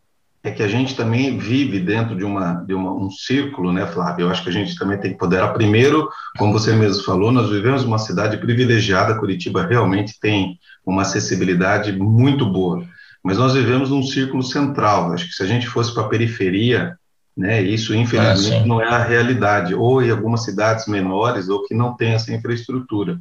é 0.48 0.52
que 0.52 0.62
a 0.62 0.68
gente 0.68 0.94
também 0.94 1.36
vive 1.36 1.80
dentro 1.80 2.16
de, 2.16 2.24
uma, 2.24 2.54
de 2.54 2.72
uma, 2.72 2.92
um 2.92 3.10
círculo, 3.10 3.72
né, 3.72 3.84
Flávio? 3.86 4.26
Eu 4.26 4.30
acho 4.30 4.44
que 4.44 4.48
a 4.48 4.52
gente 4.52 4.78
também 4.78 4.98
tem 4.98 5.12
que 5.12 5.18
poder. 5.18 5.44
Primeiro, 5.52 6.08
como 6.38 6.52
você 6.52 6.72
mesmo 6.72 7.02
falou, 7.02 7.32
nós 7.32 7.50
vivemos 7.50 7.82
uma 7.82 7.98
cidade 7.98 8.36
privilegiada, 8.36 9.18
Curitiba 9.18 9.66
realmente 9.66 10.20
tem 10.20 10.56
uma 10.84 11.02
acessibilidade 11.02 11.90
muito 11.92 12.46
boa, 12.46 12.84
mas 13.24 13.38
nós 13.38 13.54
vivemos 13.54 13.90
num 13.90 14.04
círculo 14.04 14.42
central. 14.42 15.12
Acho 15.12 15.26
que 15.26 15.32
se 15.32 15.42
a 15.42 15.46
gente 15.46 15.66
fosse 15.66 15.92
para 15.92 16.04
a 16.04 16.08
periferia, 16.08 16.96
né, 17.36 17.60
isso 17.60 17.92
infelizmente 17.92 18.62
ah, 18.62 18.66
não 18.66 18.80
é 18.80 18.88
a 18.88 19.02
realidade, 19.02 19.74
ou 19.74 20.00
em 20.00 20.10
algumas 20.10 20.44
cidades 20.44 20.86
menores, 20.86 21.48
ou 21.48 21.64
que 21.64 21.74
não 21.74 21.96
tem 21.96 22.12
essa 22.12 22.32
infraestrutura. 22.32 23.18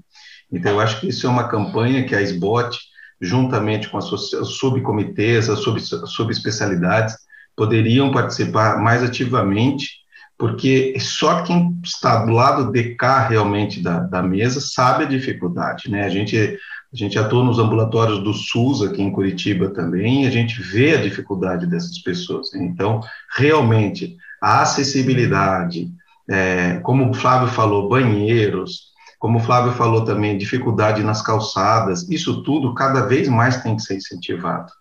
Então, 0.51 0.73
eu 0.73 0.79
acho 0.79 0.99
que 0.99 1.07
isso 1.07 1.25
é 1.25 1.29
uma 1.29 1.47
campanha 1.47 2.05
que 2.05 2.15
a 2.15 2.21
SBOT 2.21 2.77
juntamente 3.25 3.89
com 3.89 3.97
as 3.97 4.05
subcomitês, 4.05 5.49
as 5.49 5.59
subespecialidades, 6.07 7.15
poderiam 7.55 8.11
participar 8.11 8.81
mais 8.81 9.03
ativamente, 9.03 9.89
porque 10.37 10.95
só 10.99 11.43
quem 11.43 11.79
está 11.83 12.25
do 12.25 12.31
lado 12.31 12.71
de 12.71 12.95
cá 12.95 13.27
realmente 13.27 13.81
da, 13.81 13.99
da 13.99 14.21
mesa 14.21 14.59
sabe 14.59 15.03
a 15.03 15.07
dificuldade, 15.07 15.89
né? 15.89 16.03
A 16.03 16.09
gente, 16.09 16.37
a 16.37 16.95
gente 16.95 17.17
atua 17.17 17.43
nos 17.43 17.57
ambulatórios 17.57 18.19
do 18.19 18.33
SUS 18.33 18.81
aqui 18.81 19.01
em 19.01 19.11
Curitiba 19.11 19.69
também, 19.69 20.23
e 20.23 20.27
a 20.27 20.31
gente 20.31 20.61
vê 20.61 20.95
a 20.95 21.01
dificuldade 21.01 21.65
dessas 21.65 21.97
pessoas. 21.99 22.51
Né? 22.53 22.65
Então, 22.65 22.99
realmente, 23.37 24.17
a 24.41 24.61
acessibilidade, 24.61 25.89
é, 26.29 26.79
como 26.83 27.09
o 27.09 27.13
Flávio 27.13 27.47
falou, 27.47 27.87
banheiros, 27.87 28.93
como 29.25 29.39
o 29.39 29.41
Flávio 29.41 29.71
falou 29.71 30.05
também, 30.05 30.37
dificuldade 30.37 31.01
nas 31.01 31.19
calçadas, 31.19 32.07
isso 32.11 32.43
tudo 32.43 32.75
cada 32.75 33.07
vez 33.07 33.27
mais 33.27 33.57
tem 33.63 33.75
que 33.75 33.81
ser 33.81 33.95
incentivado. 33.95 34.71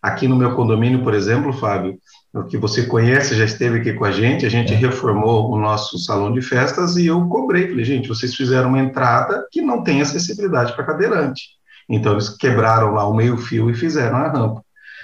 Aqui 0.00 0.28
no 0.28 0.36
meu 0.36 0.54
condomínio, 0.54 1.02
por 1.02 1.14
exemplo, 1.14 1.52
Fábio, 1.52 1.98
o 2.32 2.44
que 2.44 2.56
você 2.56 2.86
conhece, 2.86 3.34
já 3.34 3.44
esteve 3.44 3.80
aqui 3.80 3.92
com 3.92 4.04
a 4.04 4.12
gente, 4.12 4.46
a 4.46 4.48
gente 4.48 4.72
reformou 4.72 5.50
o 5.50 5.58
nosso 5.58 5.98
salão 5.98 6.32
de 6.32 6.40
festas 6.40 6.96
e 6.96 7.08
eu 7.08 7.26
cobrei, 7.26 7.66
falei, 7.66 7.84
gente, 7.84 8.06
vocês 8.06 8.36
fizeram 8.36 8.68
uma 8.68 8.78
entrada 8.78 9.44
que 9.50 9.60
não 9.60 9.82
tem 9.82 10.00
acessibilidade 10.00 10.74
para 10.74 10.84
cadeirante. 10.84 11.48
Então, 11.88 12.12
eles 12.12 12.28
quebraram 12.28 12.94
lá 12.94 13.04
o 13.04 13.12
meio 13.12 13.36
fio 13.36 13.68
e 13.68 13.74
fizeram 13.74 14.18
a 14.18 14.28
rampa. 14.28 14.62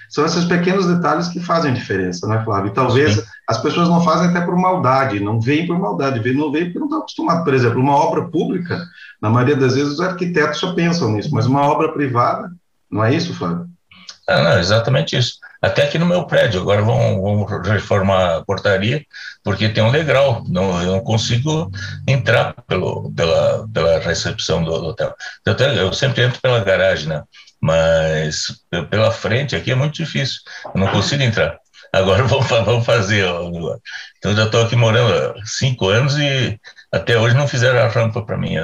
São 0.08 0.24
esses 0.24 0.44
pequenos 0.44 0.86
detalhes 0.86 1.28
que 1.28 1.40
fazem 1.40 1.74
diferença, 1.74 2.26
né, 2.26 2.42
Flávio? 2.44 2.70
E 2.70 2.74
talvez 2.74 3.14
Sim. 3.14 3.22
as 3.48 3.58
pessoas 3.60 3.88
não 3.88 4.02
fazem 4.02 4.28
até 4.28 4.40
por 4.40 4.56
maldade, 4.56 5.20
não 5.20 5.40
veem 5.40 5.66
por 5.66 5.78
maldade, 5.78 6.18
não 6.32 6.52
veem 6.52 6.66
porque 6.66 6.78
não 6.78 6.86
estão 6.86 7.00
acostumados. 7.00 7.44
Por 7.44 7.54
exemplo, 7.54 7.80
uma 7.80 7.96
obra 7.96 8.22
pública, 8.28 8.84
na 9.20 9.30
maioria 9.30 9.56
das 9.56 9.74
vezes 9.74 9.94
os 9.94 10.00
arquitetos 10.00 10.60
só 10.60 10.72
pensam 10.74 11.10
nisso, 11.12 11.30
mas 11.32 11.46
uma 11.46 11.62
obra 11.62 11.92
privada, 11.92 12.50
não 12.90 13.04
é 13.04 13.14
isso, 13.14 13.34
Flávio? 13.34 13.68
Ah, 14.26 14.42
não, 14.42 14.58
exatamente 14.58 15.16
isso. 15.16 15.34
Até 15.60 15.84
aqui 15.84 15.98
no 15.98 16.06
meu 16.06 16.24
prédio, 16.26 16.60
agora 16.60 16.82
vão, 16.82 17.20
vão 17.20 17.44
reformar 17.44 18.36
a 18.36 18.44
portaria, 18.44 19.04
porque 19.42 19.68
tem 19.68 19.82
um 19.82 19.92
degrau, 19.92 20.42
não, 20.48 20.82
eu 20.82 20.92
não 20.92 21.00
consigo 21.00 21.70
entrar 22.06 22.54
pelo, 22.66 23.12
pela, 23.12 23.68
pela 23.72 23.98
recepção 23.98 24.64
do, 24.64 24.78
do 24.78 24.86
hotel. 24.88 25.14
Eu, 25.44 25.54
eu 25.54 25.92
sempre 25.92 26.22
entro 26.22 26.40
pela 26.40 26.64
garagem, 26.64 27.08
né? 27.08 27.22
Mas 27.64 28.62
pela 28.90 29.10
frente 29.10 29.56
aqui 29.56 29.70
é 29.70 29.74
muito 29.74 29.94
difícil, 29.94 30.42
eu 30.74 30.82
não 30.82 30.88
consigo 30.88 31.22
entrar. 31.22 31.58
Agora 31.90 32.22
vamos, 32.24 32.46
vamos 32.46 32.84
fazer. 32.84 33.24
Então 34.18 34.36
já 34.36 34.44
estou 34.44 34.62
aqui 34.62 34.76
morando 34.76 35.10
há 35.40 35.46
cinco 35.46 35.88
anos 35.88 36.18
e 36.18 36.60
até 36.92 37.18
hoje 37.18 37.34
não 37.34 37.48
fizeram 37.48 37.78
a 37.78 37.88
rampa 37.88 38.20
para 38.20 38.36
mim. 38.36 38.56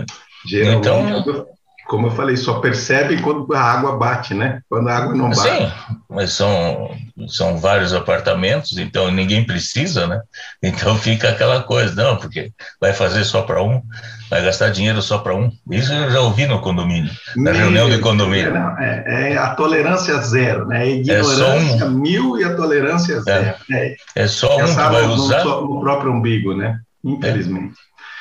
Geralmente, 0.44 0.80
então, 0.80 1.46
como 1.90 2.06
eu 2.06 2.12
falei, 2.12 2.36
só 2.36 2.60
percebe 2.60 3.20
quando 3.20 3.52
a 3.52 3.60
água 3.60 3.96
bate, 3.96 4.32
né? 4.32 4.60
Quando 4.68 4.88
a 4.88 4.96
água 4.96 5.12
não 5.12 5.28
bate. 5.28 5.40
Sim, 5.40 5.72
mas 6.08 6.32
são, 6.32 6.96
são 7.26 7.58
vários 7.58 7.92
apartamentos, 7.92 8.78
então 8.78 9.10
ninguém 9.10 9.44
precisa, 9.44 10.06
né? 10.06 10.20
Então 10.62 10.94
fica 11.02 11.30
aquela 11.30 11.64
coisa, 11.64 11.92
não, 12.00 12.16
porque 12.16 12.52
vai 12.80 12.92
fazer 12.92 13.24
só 13.24 13.42
para 13.42 13.60
um, 13.60 13.82
vai 14.30 14.40
gastar 14.40 14.70
dinheiro 14.70 15.02
só 15.02 15.18
para 15.18 15.34
um. 15.34 15.50
Isso 15.68 15.92
eu 15.92 16.12
já 16.12 16.20
ouvi 16.20 16.46
no 16.46 16.60
condomínio, 16.60 17.10
na 17.34 17.50
mil, 17.50 17.60
reunião 17.60 17.90
de 17.90 17.98
condomínio. 17.98 18.54
Não, 18.54 18.78
é, 18.78 19.32
é, 19.32 19.36
a 19.36 19.56
tolerância 19.56 20.16
zero, 20.18 20.68
né? 20.68 20.82
A 20.82 20.86
ignorância 20.86 21.82
é 21.82 21.84
um, 21.86 21.90
mil 21.90 22.38
e 22.38 22.44
a 22.44 22.54
tolerância 22.54 23.14
é. 23.14 23.20
zero. 23.20 23.56
É, 23.68 23.96
é 24.14 24.26
só 24.28 24.58
um 24.58 24.64
que 24.64 24.74
vai 24.74 25.06
usar. 25.06 25.44
No, 25.44 25.74
no 25.74 25.80
próprio 25.80 26.12
umbigo, 26.12 26.54
né? 26.54 26.78
Infelizmente. 27.04 27.74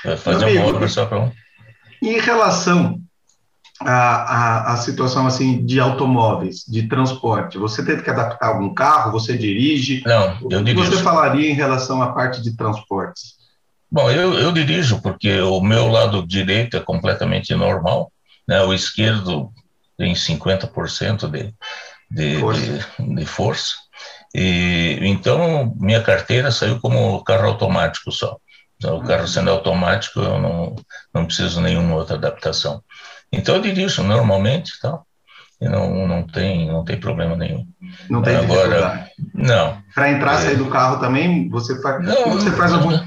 Vai 0.03 0.17
fazer 0.17 0.57
uma 0.57 0.65
obra 0.65 0.87
só 0.87 1.05
para 1.05 1.19
um. 1.19 1.31
Em 2.01 2.17
relação 2.19 2.99
a, 3.81 3.91
a, 3.91 4.73
a, 4.73 4.77
situação 4.77 5.25
assim 5.25 5.65
de 5.65 5.79
automóveis, 5.79 6.65
de 6.67 6.87
transporte? 6.87 7.57
Você 7.57 7.83
teve 7.83 8.01
que 8.01 8.09
adaptar 8.09 8.47
algum 8.47 8.73
carro? 8.73 9.11
Você 9.11 9.37
dirige? 9.37 10.03
Não, 10.05 10.37
eu 10.49 10.63
dirijo. 10.63 10.87
O 10.87 10.89
que 10.89 10.97
você 10.97 11.03
falaria 11.03 11.49
em 11.49 11.53
relação 11.53 12.01
à 12.01 12.11
parte 12.11 12.41
de 12.41 12.55
transportes? 12.55 13.35
Bom, 13.91 14.11
eu, 14.11 14.33
eu 14.33 14.51
dirijo 14.51 15.01
porque 15.01 15.39
o 15.41 15.61
meu 15.61 15.87
lado 15.87 16.25
direito 16.25 16.77
é 16.77 16.79
completamente 16.79 17.55
normal, 17.55 18.11
né? 18.47 18.61
O 18.63 18.73
esquerdo 18.73 19.51
tem 19.97 20.13
50% 20.13 21.29
de, 21.29 21.53
de 22.11 22.39
força. 22.39 22.85
De, 22.99 23.15
de 23.15 23.25
força. 23.25 23.75
E 24.35 24.99
então 25.01 25.73
minha 25.79 26.03
carteira 26.03 26.51
saiu 26.51 26.79
como 26.79 27.23
carro 27.23 27.47
automático 27.47 28.11
só. 28.11 28.37
Então, 28.79 28.97
o 28.97 29.03
carro 29.03 29.27
sendo 29.27 29.49
automático, 29.49 30.21
eu 30.21 30.39
não, 30.39 30.75
não 31.13 31.25
preciso 31.25 31.59
nenhuma 31.59 31.95
outra 31.95 32.15
adaptação. 32.15 32.81
Então 33.31 33.55
eu 33.55 33.61
dirijo 33.61 34.03
normalmente, 34.03 34.73
tal. 34.81 35.05
E 35.61 35.67
não, 35.67 36.07
não, 36.07 36.23
tem, 36.23 36.67
não 36.67 36.85
tem 36.85 36.97
problema 36.97 37.35
nenhum. 37.35 37.67
Não 38.09 38.21
tem 38.21 38.35
Agora, 38.35 39.09
Não. 39.33 39.77
Para 39.93 40.11
entrar 40.11 40.33
e 40.33 40.37
é. 40.37 40.39
sair 40.41 40.57
do 40.57 40.67
carro 40.67 40.99
também, 40.99 41.49
você 41.49 41.81
faz, 41.81 42.03
não, 42.03 42.31
você 42.31 42.49
faz 42.51 42.73
algum. 42.73 42.91
Não. 42.91 43.05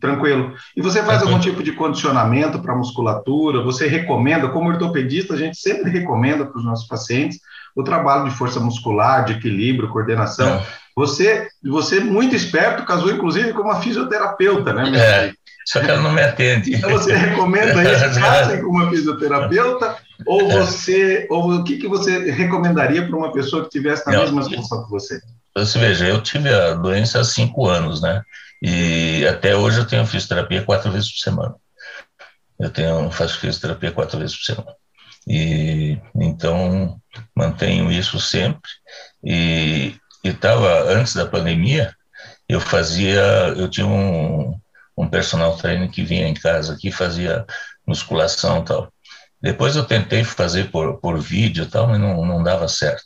Tranquilo. 0.00 0.52
E 0.76 0.82
você 0.82 0.98
faz 0.98 1.20
Tranquilo. 1.20 1.30
algum 1.30 1.40
tipo 1.40 1.62
de 1.62 1.72
condicionamento 1.72 2.58
para 2.58 2.74
musculatura? 2.74 3.62
Você 3.62 3.86
recomenda, 3.86 4.48
como 4.48 4.68
ortopedista, 4.68 5.34
a 5.34 5.36
gente 5.36 5.56
sempre 5.56 5.90
recomenda 5.90 6.44
para 6.44 6.58
os 6.58 6.64
nossos 6.64 6.86
pacientes 6.86 7.38
o 7.74 7.82
trabalho 7.82 8.28
de 8.28 8.34
força 8.34 8.60
muscular, 8.60 9.24
de 9.24 9.34
equilíbrio, 9.34 9.88
coordenação. 9.88 10.56
Não. 10.56 10.62
Você, 10.96 11.48
você 11.62 11.98
muito 12.00 12.36
esperto, 12.36 12.84
casou 12.84 13.10
inclusive 13.10 13.52
com 13.52 13.62
uma 13.62 13.80
fisioterapeuta, 13.80 14.72
né? 14.72 14.96
É. 14.96 15.32
Só 15.66 15.80
que 15.80 15.90
ela 15.90 16.02
não 16.02 16.12
me 16.12 16.22
atende. 16.22 16.74
Então 16.74 16.90
você 16.90 17.14
recomenda 17.14 17.82
isso, 17.82 18.20
casem 18.20 18.62
com 18.62 18.68
uma 18.68 18.90
fisioterapeuta? 18.90 19.96
Ou 20.26 20.42
é. 20.42 20.58
você, 20.58 21.26
ou 21.30 21.52
o 21.54 21.64
que, 21.64 21.78
que 21.78 21.88
você 21.88 22.30
recomendaria 22.30 23.06
para 23.06 23.16
uma 23.16 23.32
pessoa 23.32 23.64
que 23.64 23.70
tivesse 23.70 24.08
a 24.08 24.12
mesma 24.12 24.42
situação 24.42 24.84
que 24.84 24.90
você? 24.90 25.20
Você 25.56 25.78
veja, 25.78 26.06
eu 26.06 26.20
tive 26.20 26.52
a 26.52 26.74
doença 26.74 27.20
há 27.20 27.24
cinco 27.24 27.66
anos, 27.66 28.02
né? 28.02 28.22
E 28.62 29.26
até 29.26 29.56
hoje 29.56 29.78
eu 29.78 29.86
tenho 29.86 30.06
fisioterapia 30.06 30.62
quatro 30.62 30.90
vezes 30.90 31.10
por 31.10 31.18
semana. 31.18 31.54
Eu 32.58 32.70
tenho, 32.70 33.10
faço 33.10 33.38
fisioterapia 33.38 33.92
quatro 33.92 34.18
vezes 34.18 34.36
por 34.36 34.44
semana. 34.44 34.76
E 35.26 35.98
então 36.14 37.00
mantenho 37.34 37.90
isso 37.90 38.20
sempre. 38.20 38.70
E 39.24 39.94
estava 40.32 40.84
antes 40.92 41.14
da 41.14 41.26
pandemia, 41.26 41.94
eu 42.48 42.60
fazia, 42.60 43.20
eu 43.56 43.68
tinha 43.68 43.86
um, 43.86 44.58
um 44.96 45.08
personal 45.08 45.56
trainer 45.56 45.90
que 45.90 46.02
vinha 46.04 46.28
em 46.28 46.34
casa 46.34 46.74
aqui 46.74 46.90
fazia 46.92 47.44
musculação 47.86 48.60
e 48.60 48.64
tal. 48.64 48.92
Depois 49.40 49.76
eu 49.76 49.84
tentei 49.84 50.24
fazer 50.24 50.70
por, 50.70 50.98
por 51.00 51.18
vídeo 51.20 51.64
e 51.64 51.66
tal, 51.68 51.86
mas 51.86 52.00
não, 52.00 52.24
não 52.24 52.42
dava 52.42 52.66
certo. 52.68 53.04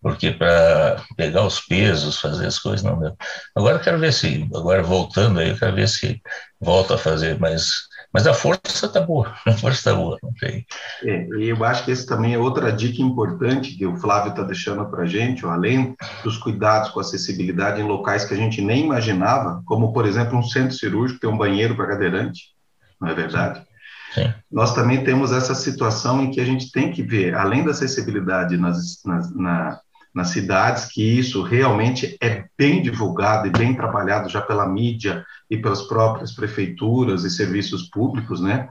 Porque 0.00 0.30
para 0.32 1.02
pegar 1.16 1.44
os 1.44 1.60
pesos, 1.60 2.20
fazer 2.20 2.46
as 2.46 2.58
coisas, 2.58 2.82
não 2.82 2.98
deu. 3.00 3.16
Agora 3.56 3.78
eu 3.78 3.80
quero 3.80 3.98
ver 3.98 4.12
se, 4.12 4.46
agora 4.54 4.82
voltando 4.82 5.40
aí, 5.40 5.48
eu 5.48 5.58
quero 5.58 5.74
ver 5.74 5.88
se 5.88 6.20
volto 6.60 6.94
a 6.94 6.98
fazer, 6.98 7.38
mas, 7.40 7.87
mas 8.12 8.26
a 8.26 8.32
força 8.32 8.86
está 8.86 9.00
boa, 9.00 9.34
a 9.46 9.52
força 9.52 9.78
está 9.78 9.94
boa, 9.94 10.18
não 10.22 10.32
tem. 10.34 10.66
É, 11.04 11.26
e 11.38 11.48
eu 11.48 11.64
acho 11.64 11.84
que 11.84 11.90
esse 11.90 12.06
também 12.06 12.34
é 12.34 12.38
outra 12.38 12.72
dica 12.72 13.02
importante 13.02 13.76
que 13.76 13.86
o 13.86 13.96
Flávio 13.96 14.30
está 14.30 14.42
deixando 14.42 14.84
para 14.86 15.02
a 15.02 15.06
gente, 15.06 15.44
além 15.44 15.96
dos 16.24 16.38
cuidados 16.38 16.90
com 16.90 17.00
acessibilidade 17.00 17.80
em 17.80 17.84
locais 17.84 18.24
que 18.24 18.34
a 18.34 18.36
gente 18.36 18.60
nem 18.60 18.84
imaginava, 18.84 19.62
como, 19.66 19.92
por 19.92 20.06
exemplo, 20.06 20.38
um 20.38 20.42
centro 20.42 20.74
cirúrgico 20.74 21.20
tem 21.20 21.30
um 21.30 21.38
banheiro 21.38 21.76
para 21.76 21.88
cadeirante, 21.88 22.54
não 23.00 23.08
é 23.08 23.14
verdade? 23.14 23.62
Sim. 24.14 24.32
Nós 24.50 24.74
também 24.74 25.04
temos 25.04 25.32
essa 25.32 25.54
situação 25.54 26.22
em 26.22 26.30
que 26.30 26.40
a 26.40 26.44
gente 26.44 26.72
tem 26.72 26.90
que 26.90 27.02
ver, 27.02 27.34
além 27.34 27.62
da 27.62 27.72
acessibilidade 27.72 28.56
nas, 28.56 29.02
nas, 29.04 29.34
na, 29.34 29.80
nas 30.18 30.30
cidades, 30.30 30.86
que 30.86 31.00
isso 31.00 31.42
realmente 31.42 32.16
é 32.20 32.44
bem 32.58 32.82
divulgado 32.82 33.46
e 33.46 33.50
bem 33.50 33.72
trabalhado 33.72 34.28
já 34.28 34.40
pela 34.40 34.68
mídia 34.68 35.24
e 35.48 35.56
pelas 35.56 35.82
próprias 35.82 36.32
prefeituras 36.32 37.22
e 37.22 37.30
serviços 37.30 37.84
públicos, 37.88 38.40
né? 38.40 38.68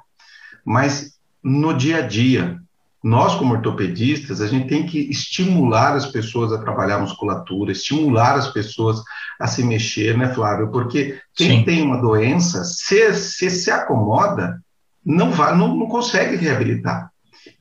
Mas 0.65 1.13
no 1.41 1.73
dia 1.73 1.99
a 1.99 2.01
dia, 2.01 2.59
nós 3.01 3.35
como 3.35 3.53
ortopedistas, 3.53 4.41
a 4.41 4.47
gente 4.47 4.67
tem 4.67 4.85
que 4.85 4.99
estimular 5.09 5.95
as 5.95 6.05
pessoas 6.05 6.51
a 6.51 6.57
trabalhar 6.57 6.99
musculatura, 6.99 7.71
estimular 7.71 8.35
as 8.35 8.49
pessoas 8.49 9.01
a 9.39 9.47
se 9.47 9.63
mexer, 9.63 10.17
né, 10.17 10.33
Flávio? 10.33 10.69
Porque 10.69 11.17
quem 11.33 11.59
Sim. 11.59 11.63
tem 11.63 11.81
uma 11.81 12.01
doença, 12.01 12.65
se, 12.65 13.13
se 13.13 13.49
se 13.49 13.71
acomoda, 13.71 14.61
não, 15.05 15.31
vai, 15.31 15.55
não, 15.55 15.77
não 15.77 15.87
consegue 15.87 16.35
reabilitar, 16.35 17.09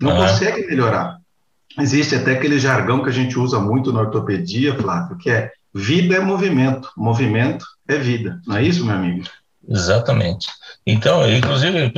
não 0.00 0.16
consegue 0.16 0.66
melhorar. 0.66 1.18
Existe 1.78 2.14
até 2.14 2.32
aquele 2.32 2.58
jargão 2.58 3.02
que 3.02 3.10
a 3.10 3.12
gente 3.12 3.38
usa 3.38 3.60
muito 3.60 3.92
na 3.92 4.00
ortopedia, 4.00 4.74
Flávio, 4.74 5.18
que 5.18 5.30
é 5.30 5.50
vida 5.74 6.16
é 6.16 6.20
movimento, 6.20 6.90
movimento 6.96 7.66
é 7.86 7.98
vida. 7.98 8.40
Não 8.46 8.56
é 8.56 8.62
isso, 8.62 8.84
meu 8.84 8.94
amigo? 8.94 9.28
Exatamente. 9.68 10.48
Então, 10.86 11.28
inclusive, 11.28 11.92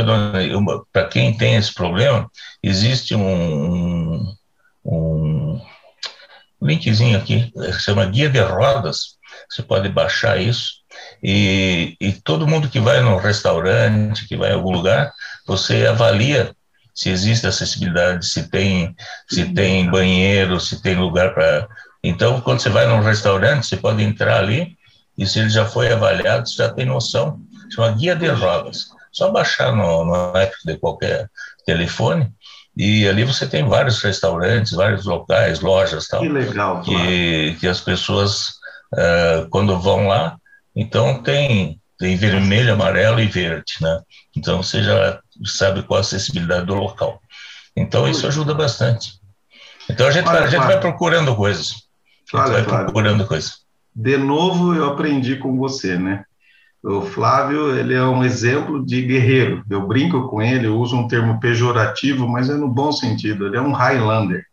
para 0.93 1.07
quem 1.07 1.37
tem 1.37 1.57
esse 1.57 1.73
problema, 1.73 2.29
existe 2.63 3.15
um, 3.15 4.25
um 4.85 5.61
linkzinho 6.61 7.17
aqui, 7.17 7.53
que 7.53 7.73
chama 7.75 8.07
Guia 8.07 8.29
de 8.29 8.41
Rodas, 8.41 9.19
você 9.49 9.63
pode 9.63 9.89
baixar 9.91 10.41
isso, 10.41 10.79
e, 11.23 11.97
e 12.01 12.13
todo 12.13 12.47
mundo 12.47 12.69
que 12.69 12.81
vai 12.81 13.01
num 13.01 13.17
restaurante, 13.17 14.27
que 14.27 14.37
vai 14.37 14.51
em 14.51 14.55
algum 14.55 14.73
lugar, 14.73 15.13
você 15.47 15.87
avalia 15.87 16.55
se 16.99 17.11
existe 17.11 17.47
acessibilidade, 17.47 18.27
se 18.27 18.49
tem, 18.51 18.93
se 19.29 19.55
tem 19.55 19.89
banheiro, 19.89 20.59
se 20.59 20.83
tem 20.83 20.97
lugar 20.97 21.33
para. 21.33 21.69
Então, 22.03 22.41
quando 22.41 22.59
você 22.59 22.69
vai 22.69 22.89
num 22.89 22.99
restaurante, 22.99 23.69
você 23.69 23.77
pode 23.77 24.03
entrar 24.03 24.39
ali 24.39 24.77
e 25.17 25.25
se 25.25 25.39
ele 25.39 25.49
já 25.49 25.65
foi 25.65 25.93
avaliado, 25.93 26.49
você 26.49 26.57
já 26.57 26.69
tem 26.71 26.85
noção. 26.85 27.39
Chama 27.73 27.93
guia 27.93 28.17
de 28.17 28.27
rodas. 28.27 28.89
Só 29.13 29.31
baixar 29.31 29.71
no, 29.77 30.05
no 30.05 30.37
app 30.37 30.53
de 30.65 30.77
qualquer 30.77 31.31
telefone 31.65 32.33
e 32.77 33.07
ali 33.07 33.23
você 33.23 33.47
tem 33.47 33.65
vários 33.65 34.03
restaurantes, 34.03 34.73
vários 34.73 35.05
locais, 35.05 35.61
lojas 35.61 36.09
tal. 36.09 36.21
Que 36.21 36.29
legal. 36.29 36.83
Que, 36.83 37.57
que 37.61 37.69
as 37.69 37.81
pessoas, 37.81 38.55
uh, 38.93 39.49
quando 39.51 39.79
vão 39.79 40.09
lá, 40.09 40.37
então 40.75 41.23
tem, 41.23 41.81
tem 41.97 42.17
vermelho, 42.17 42.73
amarelo 42.73 43.21
e 43.21 43.27
verde, 43.27 43.75
né? 43.81 44.01
Então 44.37 44.61
você 44.61 44.83
já 44.83 45.21
sabe 45.45 45.83
qual 45.83 45.99
a 45.99 46.01
acessibilidade 46.01 46.67
do 46.67 46.75
local. 46.75 47.21
Então 47.77 48.09
isso 48.09 48.27
ajuda 48.27 48.55
bastante. 48.55 49.13
Então 49.89 50.07
a 50.07 50.11
gente, 50.11 50.29
Olha, 50.29 50.41
vai, 50.41 50.49
a 50.49 50.51
gente 50.51 50.67
vai 50.67 50.81
procurando 50.81 51.35
coisas. 51.35 51.71
A 52.33 52.37
gente 52.37 52.51
Olha, 52.51 52.65
vai 52.65 52.85
procurando 52.85 53.27
coisas. 53.27 53.59
De 53.95 54.17
novo 54.17 54.75
eu 54.75 54.87
aprendi 54.87 55.37
com 55.37 55.57
você, 55.57 55.99
né? 55.99 56.25
O 56.83 57.03
Flávio, 57.03 57.77
ele 57.77 57.95
é 57.95 58.03
um 58.03 58.23
exemplo 58.23 58.85
de 58.85 59.03
guerreiro. 59.03 59.65
Eu 59.69 59.87
brinco 59.87 60.29
com 60.29 60.41
ele, 60.41 60.67
eu 60.67 60.79
uso 60.79 60.97
um 60.97 61.09
termo 61.09 61.41
pejorativo, 61.41 62.29
mas 62.29 62.49
é 62.49 62.55
no 62.55 62.69
bom 62.69 62.93
sentido. 62.93 63.47
Ele 63.47 63.57
é 63.57 63.61
um 63.61 63.73
Highlander. 63.73 64.45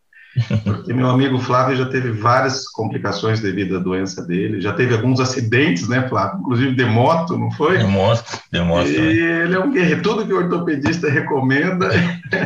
Porque 0.63 0.93
meu 0.93 1.09
amigo 1.09 1.39
Flávio 1.39 1.77
já 1.77 1.85
teve 1.85 2.11
várias 2.11 2.67
complicações 2.67 3.39
devido 3.39 3.77
à 3.77 3.79
doença 3.79 4.21
dele, 4.25 4.59
já 4.59 4.73
teve 4.73 4.93
alguns 4.93 5.19
acidentes, 5.19 5.87
né, 5.87 6.07
Flávio? 6.09 6.39
Inclusive 6.39 6.75
de 6.75 6.85
moto, 6.85 7.37
não 7.37 7.49
foi? 7.51 7.77
De 7.77 7.85
moto, 7.85 8.41
de 8.51 8.59
moto. 8.59 8.87
E 8.87 8.97
né? 8.97 9.43
ele 9.43 9.55
é 9.55 9.59
um 9.59 9.71
guerreiro. 9.71 10.01
Tudo 10.01 10.25
que 10.25 10.33
o 10.33 10.37
ortopedista 10.37 11.09
recomenda, 11.09 11.89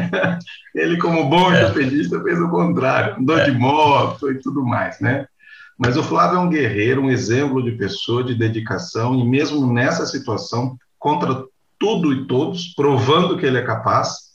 ele, 0.76 0.98
como 0.98 1.30
bom 1.30 1.52
é. 1.52 1.64
ortopedista, 1.64 2.22
fez 2.22 2.40
o 2.40 2.50
contrário. 2.50 3.16
Andou 3.20 3.40
é. 3.40 3.46
de 3.46 3.52
moto 3.52 4.32
e 4.32 4.40
tudo 4.40 4.64
mais, 4.64 5.00
né? 5.00 5.26
Mas 5.78 5.98
o 5.98 6.04
Flávio 6.04 6.38
é 6.38 6.42
um 6.42 6.50
guerreiro, 6.50 7.02
um 7.02 7.10
exemplo 7.10 7.64
de 7.64 7.72
pessoa, 7.72 8.24
de 8.24 8.36
dedicação, 8.36 9.16
e 9.16 9.26
mesmo 9.26 9.72
nessa 9.72 10.06
situação, 10.06 10.78
contra 11.00 11.44
tudo 11.80 12.14
e 12.14 12.28
todos, 12.28 12.74
provando 12.76 13.38
que 13.38 13.46
ele 13.46 13.58
é 13.58 13.64
capaz, 13.64 14.30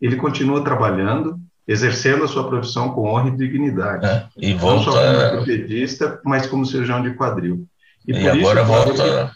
ele 0.00 0.16
continua 0.16 0.62
trabalhando, 0.62 1.40
exercendo 1.66 2.24
a 2.24 2.28
sua 2.28 2.48
profissão 2.48 2.92
com 2.92 3.08
honra 3.08 3.28
e 3.28 3.36
dignidade. 3.36 4.06
É, 4.06 4.26
e 4.36 4.54
volta... 4.54 4.86
Não 4.86 4.92
só 4.92 5.00
como 5.00 5.18
ortopedista, 5.18 6.20
mas 6.24 6.46
como 6.46 6.66
cirurgião 6.66 7.02
de 7.02 7.14
quadril. 7.14 7.66
E, 8.06 8.12
e 8.12 8.28
agora 8.28 8.62
isso, 8.62 8.72
volta, 8.72 9.34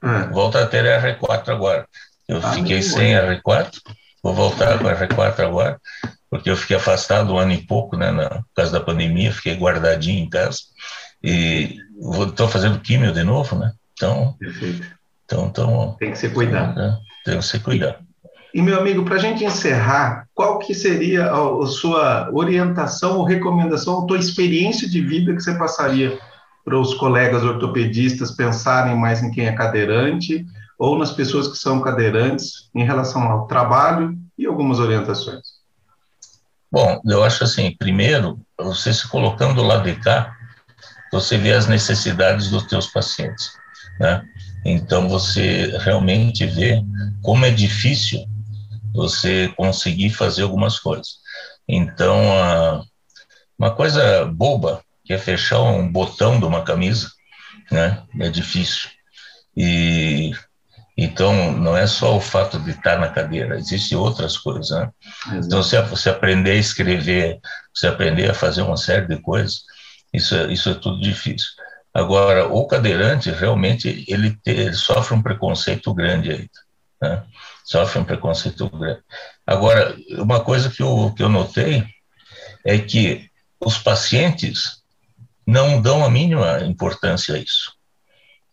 que... 0.00 0.06
é. 0.06 0.28
volta 0.28 0.62
a 0.62 0.66
ter 0.66 0.84
R4 0.84 1.48
agora. 1.48 1.86
Eu 2.28 2.38
ah, 2.38 2.52
fiquei 2.52 2.82
sem 2.82 3.14
é. 3.14 3.40
R4, 3.40 3.80
vou 4.22 4.34
voltar 4.34 4.78
com 4.78 4.84
R4 4.84 5.40
agora, 5.40 5.80
porque 6.28 6.50
eu 6.50 6.56
fiquei 6.56 6.76
afastado 6.76 7.32
um 7.32 7.38
ano 7.38 7.52
e 7.52 7.62
pouco, 7.62 7.96
né, 7.96 8.10
na, 8.10 8.28
por 8.28 8.54
causa 8.56 8.72
da 8.72 8.80
pandemia, 8.80 9.32
fiquei 9.32 9.54
guardadinho 9.54 10.24
em 10.24 10.28
casa, 10.28 10.58
e 11.22 11.76
estou 12.28 12.48
fazendo 12.48 12.80
químio 12.80 13.12
de 13.12 13.22
novo, 13.22 13.56
né, 13.56 13.72
então... 13.92 14.34
Perfeito. 14.38 14.96
Então, 15.24 15.46
então, 15.46 15.96
tem 15.98 16.12
que 16.12 16.18
ser 16.18 16.32
cuidado. 16.32 16.76
Né, 16.76 16.98
tem 17.24 17.38
que 17.38 17.44
ser 17.44 17.58
cuidado. 17.58 18.05
E, 18.56 18.62
meu 18.62 18.80
amigo, 18.80 19.04
para 19.04 19.16
a 19.16 19.18
gente 19.18 19.44
encerrar, 19.44 20.26
qual 20.32 20.58
que 20.58 20.74
seria 20.74 21.26
a, 21.26 21.62
a, 21.62 21.66
sua 21.66 22.30
orientação 22.32 23.18
ou 23.18 23.22
recomendação, 23.22 24.02
a 24.02 24.06
tua 24.06 24.16
experiência 24.16 24.88
de 24.88 25.02
vida 25.02 25.34
que 25.34 25.42
você 25.42 25.54
passaria 25.58 26.18
para 26.64 26.80
os 26.80 26.94
colegas 26.94 27.42
ortopedistas 27.42 28.30
pensarem 28.30 28.96
mais 28.96 29.22
em 29.22 29.30
quem 29.30 29.46
é 29.46 29.52
cadeirante 29.52 30.46
ou 30.78 30.98
nas 30.98 31.12
pessoas 31.12 31.48
que 31.48 31.58
são 31.58 31.82
cadeirantes 31.82 32.70
em 32.74 32.82
relação 32.82 33.24
ao 33.24 33.46
trabalho 33.46 34.16
e 34.38 34.46
algumas 34.46 34.78
orientações? 34.78 35.42
Bom, 36.72 36.98
eu 37.04 37.22
acho 37.22 37.44
assim, 37.44 37.76
primeiro, 37.78 38.40
você 38.58 38.90
se 38.90 39.06
colocando 39.06 39.56
do 39.56 39.62
lado 39.62 39.84
de 39.84 40.00
cá, 40.00 40.34
você 41.12 41.36
vê 41.36 41.52
as 41.52 41.66
necessidades 41.66 42.48
dos 42.48 42.62
teus 42.62 42.86
pacientes, 42.86 43.52
né? 44.00 44.24
Então 44.64 45.10
você 45.10 45.76
realmente 45.80 46.46
vê 46.46 46.82
como 47.22 47.44
é 47.44 47.50
difícil 47.50 48.26
você 48.96 49.52
conseguir 49.56 50.10
fazer 50.10 50.42
algumas 50.42 50.78
coisas. 50.78 51.18
Então, 51.68 52.18
uma 53.58 53.74
coisa 53.74 54.24
boba, 54.24 54.82
que 55.04 55.12
é 55.12 55.18
fechar 55.18 55.60
um 55.62 55.90
botão 55.90 56.38
de 56.38 56.44
uma 56.44 56.64
camisa, 56.64 57.10
né? 57.70 58.02
É 58.18 58.28
difícil. 58.28 58.90
E 59.56 60.32
então 60.96 61.52
não 61.52 61.76
é 61.76 61.86
só 61.86 62.16
o 62.16 62.20
fato 62.20 62.58
de 62.58 62.70
estar 62.70 62.98
na 62.98 63.08
cadeira, 63.08 63.58
existem 63.58 63.98
outras 63.98 64.38
coisas, 64.38 64.70
né? 64.70 64.90
Então, 65.34 65.62
se 65.62 65.80
você 65.82 66.08
aprender 66.08 66.52
a 66.52 66.54
escrever, 66.54 67.38
você 67.74 67.86
aprender 67.86 68.30
a 68.30 68.34
fazer 68.34 68.62
uma 68.62 68.78
série 68.78 69.06
de 69.06 69.20
coisas, 69.20 69.62
isso 70.12 70.34
é, 70.34 70.50
isso 70.50 70.70
é 70.70 70.74
tudo 70.74 71.00
difícil. 71.00 71.48
Agora, 71.92 72.48
o 72.48 72.66
cadeirante 72.66 73.30
realmente 73.30 74.04
ele, 74.08 74.38
ele 74.46 74.72
sofre 74.72 75.14
um 75.14 75.22
preconceito 75.22 75.92
grande 75.94 76.30
aí, 76.30 76.50
né? 77.00 77.22
Sofre 77.66 77.98
um 77.98 78.04
preconceito 78.04 78.70
grande. 78.70 79.02
Agora, 79.44 79.96
uma 80.18 80.42
coisa 80.42 80.70
que 80.70 80.82
eu, 80.82 81.12
que 81.16 81.22
eu 81.22 81.28
notei 81.28 81.84
é 82.64 82.78
que 82.78 83.28
os 83.60 83.76
pacientes 83.76 84.82
não 85.44 85.80
dão 85.80 86.04
a 86.04 86.10
mínima 86.10 86.60
importância 86.60 87.34
a 87.34 87.38
isso. 87.38 87.72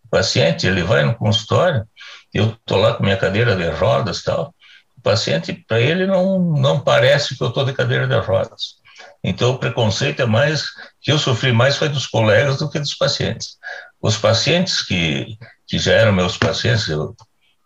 O 0.05 0.09
paciente, 0.09 0.65
ele 0.65 0.83
vai 0.83 1.03
no 1.05 1.15
consultório, 1.15 1.87
eu 2.33 2.53
estou 2.53 2.79
lá 2.79 2.95
com 2.95 3.03
minha 3.03 3.17
cadeira 3.17 3.55
de 3.55 3.69
rodas 3.69 4.23
tal, 4.23 4.53
o 4.97 5.01
paciente, 5.01 5.53
para 5.67 5.79
ele, 5.79 6.07
não, 6.07 6.39
não 6.39 6.79
parece 6.79 7.37
que 7.37 7.43
eu 7.43 7.49
estou 7.49 7.65
de 7.65 7.73
cadeira 7.73 8.07
de 8.07 8.17
rodas. 8.17 8.81
Então, 9.23 9.51
o 9.51 9.59
preconceito 9.59 10.21
é 10.21 10.25
mais, 10.25 10.65
que 11.01 11.11
eu 11.11 11.19
sofri 11.19 11.51
mais 11.51 11.77
foi 11.77 11.89
dos 11.89 12.07
colegas 12.07 12.57
do 12.57 12.69
que 12.69 12.79
dos 12.79 12.95
pacientes. 12.95 13.57
Os 14.01 14.17
pacientes 14.17 14.81
que, 14.81 15.37
que 15.67 15.77
já 15.77 15.93
eram 15.93 16.13
meus 16.13 16.37
pacientes, 16.37 16.87
eu, 16.87 17.15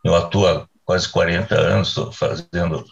eu 0.04 0.16
atuo 0.16 0.68
quase 0.88 1.10
40 1.10 1.54
anos, 1.54 1.90
estou 1.90 2.14
fazendo, 2.14 2.86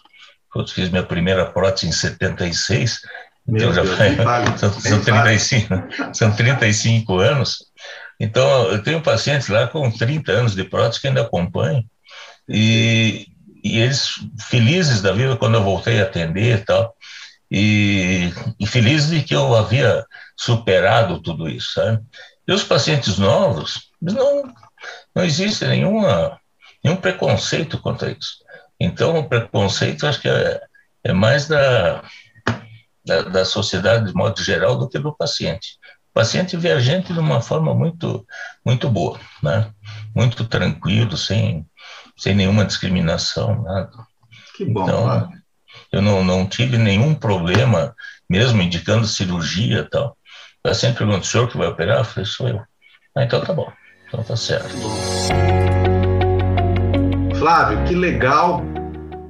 eu 0.54 0.68
fiz 0.68 0.90
minha 0.90 1.02
primeira 1.02 1.46
prótese 1.46 1.88
em 1.88 1.92
76, 1.92 3.00
então 3.48 3.72
já 3.72 3.82
Deus, 3.82 3.96
vai, 3.96 4.44
são, 4.58 4.70
são, 4.70 5.00
35, 5.00 5.74
são 6.12 6.36
35 6.36 7.18
anos. 7.18 7.64
Então, 8.20 8.70
eu 8.70 8.82
tenho 8.82 9.00
pacientes 9.00 9.48
lá 9.48 9.66
com 9.66 9.90
30 9.90 10.30
anos 10.30 10.54
de 10.54 10.62
prótese 10.64 11.00
que 11.00 11.08
ainda 11.08 11.22
acompanham, 11.22 11.82
e, 12.46 13.28
e 13.64 13.78
eles 13.78 14.10
felizes 14.38 15.00
da 15.00 15.12
vida 15.12 15.36
quando 15.36 15.54
eu 15.54 15.64
voltei 15.64 15.98
a 16.00 16.04
atender 16.04 16.58
e 16.58 16.64
tal, 16.64 16.94
e, 17.50 18.30
e 18.60 18.66
felizes 18.66 19.08
de 19.08 19.22
que 19.22 19.34
eu 19.34 19.56
havia 19.56 20.04
superado 20.36 21.22
tudo 21.22 21.48
isso, 21.48 21.72
sabe? 21.72 22.02
E 22.46 22.52
os 22.52 22.62
pacientes 22.62 23.16
novos, 23.16 23.90
não, 24.02 24.42
não 25.14 25.24
existe 25.24 25.64
nenhuma, 25.64 26.38
nenhum 26.86 26.96
preconceito 26.96 27.80
quanto 27.80 28.04
a 28.04 28.10
isso. 28.10 28.36
Então, 28.78 29.18
o 29.18 29.28
preconceito 29.28 30.06
acho 30.06 30.20
que 30.20 30.28
é, 30.28 30.60
é 31.02 31.12
mais 31.12 31.48
da, 31.48 32.02
da, 33.04 33.22
da, 33.22 33.44
sociedade 33.44 34.06
de 34.06 34.14
modo 34.14 34.40
geral 34.42 34.78
do 34.78 34.88
que 34.88 34.98
do 34.98 35.12
paciente. 35.12 35.78
O 36.10 36.14
paciente 36.14 36.56
vê 36.56 36.70
a 36.70 36.78
gente 36.78 37.12
de 37.12 37.18
uma 37.18 37.40
forma 37.40 37.74
muito, 37.74 38.24
muito 38.64 38.88
boa, 38.88 39.18
né? 39.42 39.70
muito 40.14 40.46
tranquilo, 40.46 41.16
sem, 41.16 41.66
sem 42.16 42.34
nenhuma 42.34 42.64
discriminação, 42.64 43.62
nada. 43.62 43.90
Que 44.56 44.64
bom. 44.64 44.84
Então, 44.84 45.30
eu 45.92 46.00
não, 46.00 46.24
não 46.24 46.46
tive 46.46 46.78
nenhum 46.78 47.14
problema, 47.14 47.94
mesmo 48.30 48.62
indicando 48.62 49.06
cirurgia 49.06 49.80
e 49.80 49.90
tal. 49.90 50.16
O 50.60 50.68
paciente 50.68 50.96
pergunta, 50.96 51.20
o 51.20 51.24
senhor 51.24 51.48
que 51.48 51.58
vai 51.58 51.66
operar? 51.66 51.98
Eu 51.98 52.04
falei, 52.04 52.24
sou 52.24 52.48
eu. 52.48 52.62
Ah, 53.16 53.24
então 53.24 53.42
tá 53.42 53.52
bom, 53.52 53.70
então 54.06 54.22
tá 54.22 54.36
certo. 54.36 54.76
Flávio, 57.46 57.84
que 57.84 57.94
legal 57.94 58.60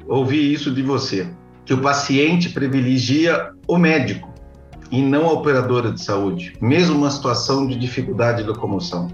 ouvir 0.09 0.51
isso 0.51 0.71
de 0.71 0.81
você, 0.81 1.29
que 1.67 1.75
o 1.75 1.83
paciente 1.83 2.49
privilegia 2.49 3.51
o 3.69 3.77
médico 3.77 4.33
e 4.91 5.03
não 5.03 5.27
a 5.27 5.33
operadora 5.33 5.93
de 5.93 6.03
saúde, 6.03 6.55
mesmo 6.59 6.95
numa 6.95 7.11
situação 7.11 7.67
de 7.67 7.77
dificuldade 7.77 8.43
de 8.43 8.49
locomoção. 8.49 9.09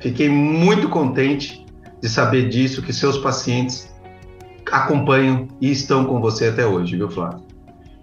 Fiquei 0.00 0.28
muito 0.28 0.86
contente 0.90 1.64
de 2.02 2.10
saber 2.10 2.50
disso, 2.50 2.82
que 2.82 2.92
seus 2.92 3.16
pacientes 3.16 3.90
acompanham 4.70 5.48
e 5.58 5.70
estão 5.70 6.04
com 6.04 6.20
você 6.20 6.48
até 6.48 6.66
hoje, 6.66 6.96
viu, 6.96 7.10
Flávio? 7.10 7.42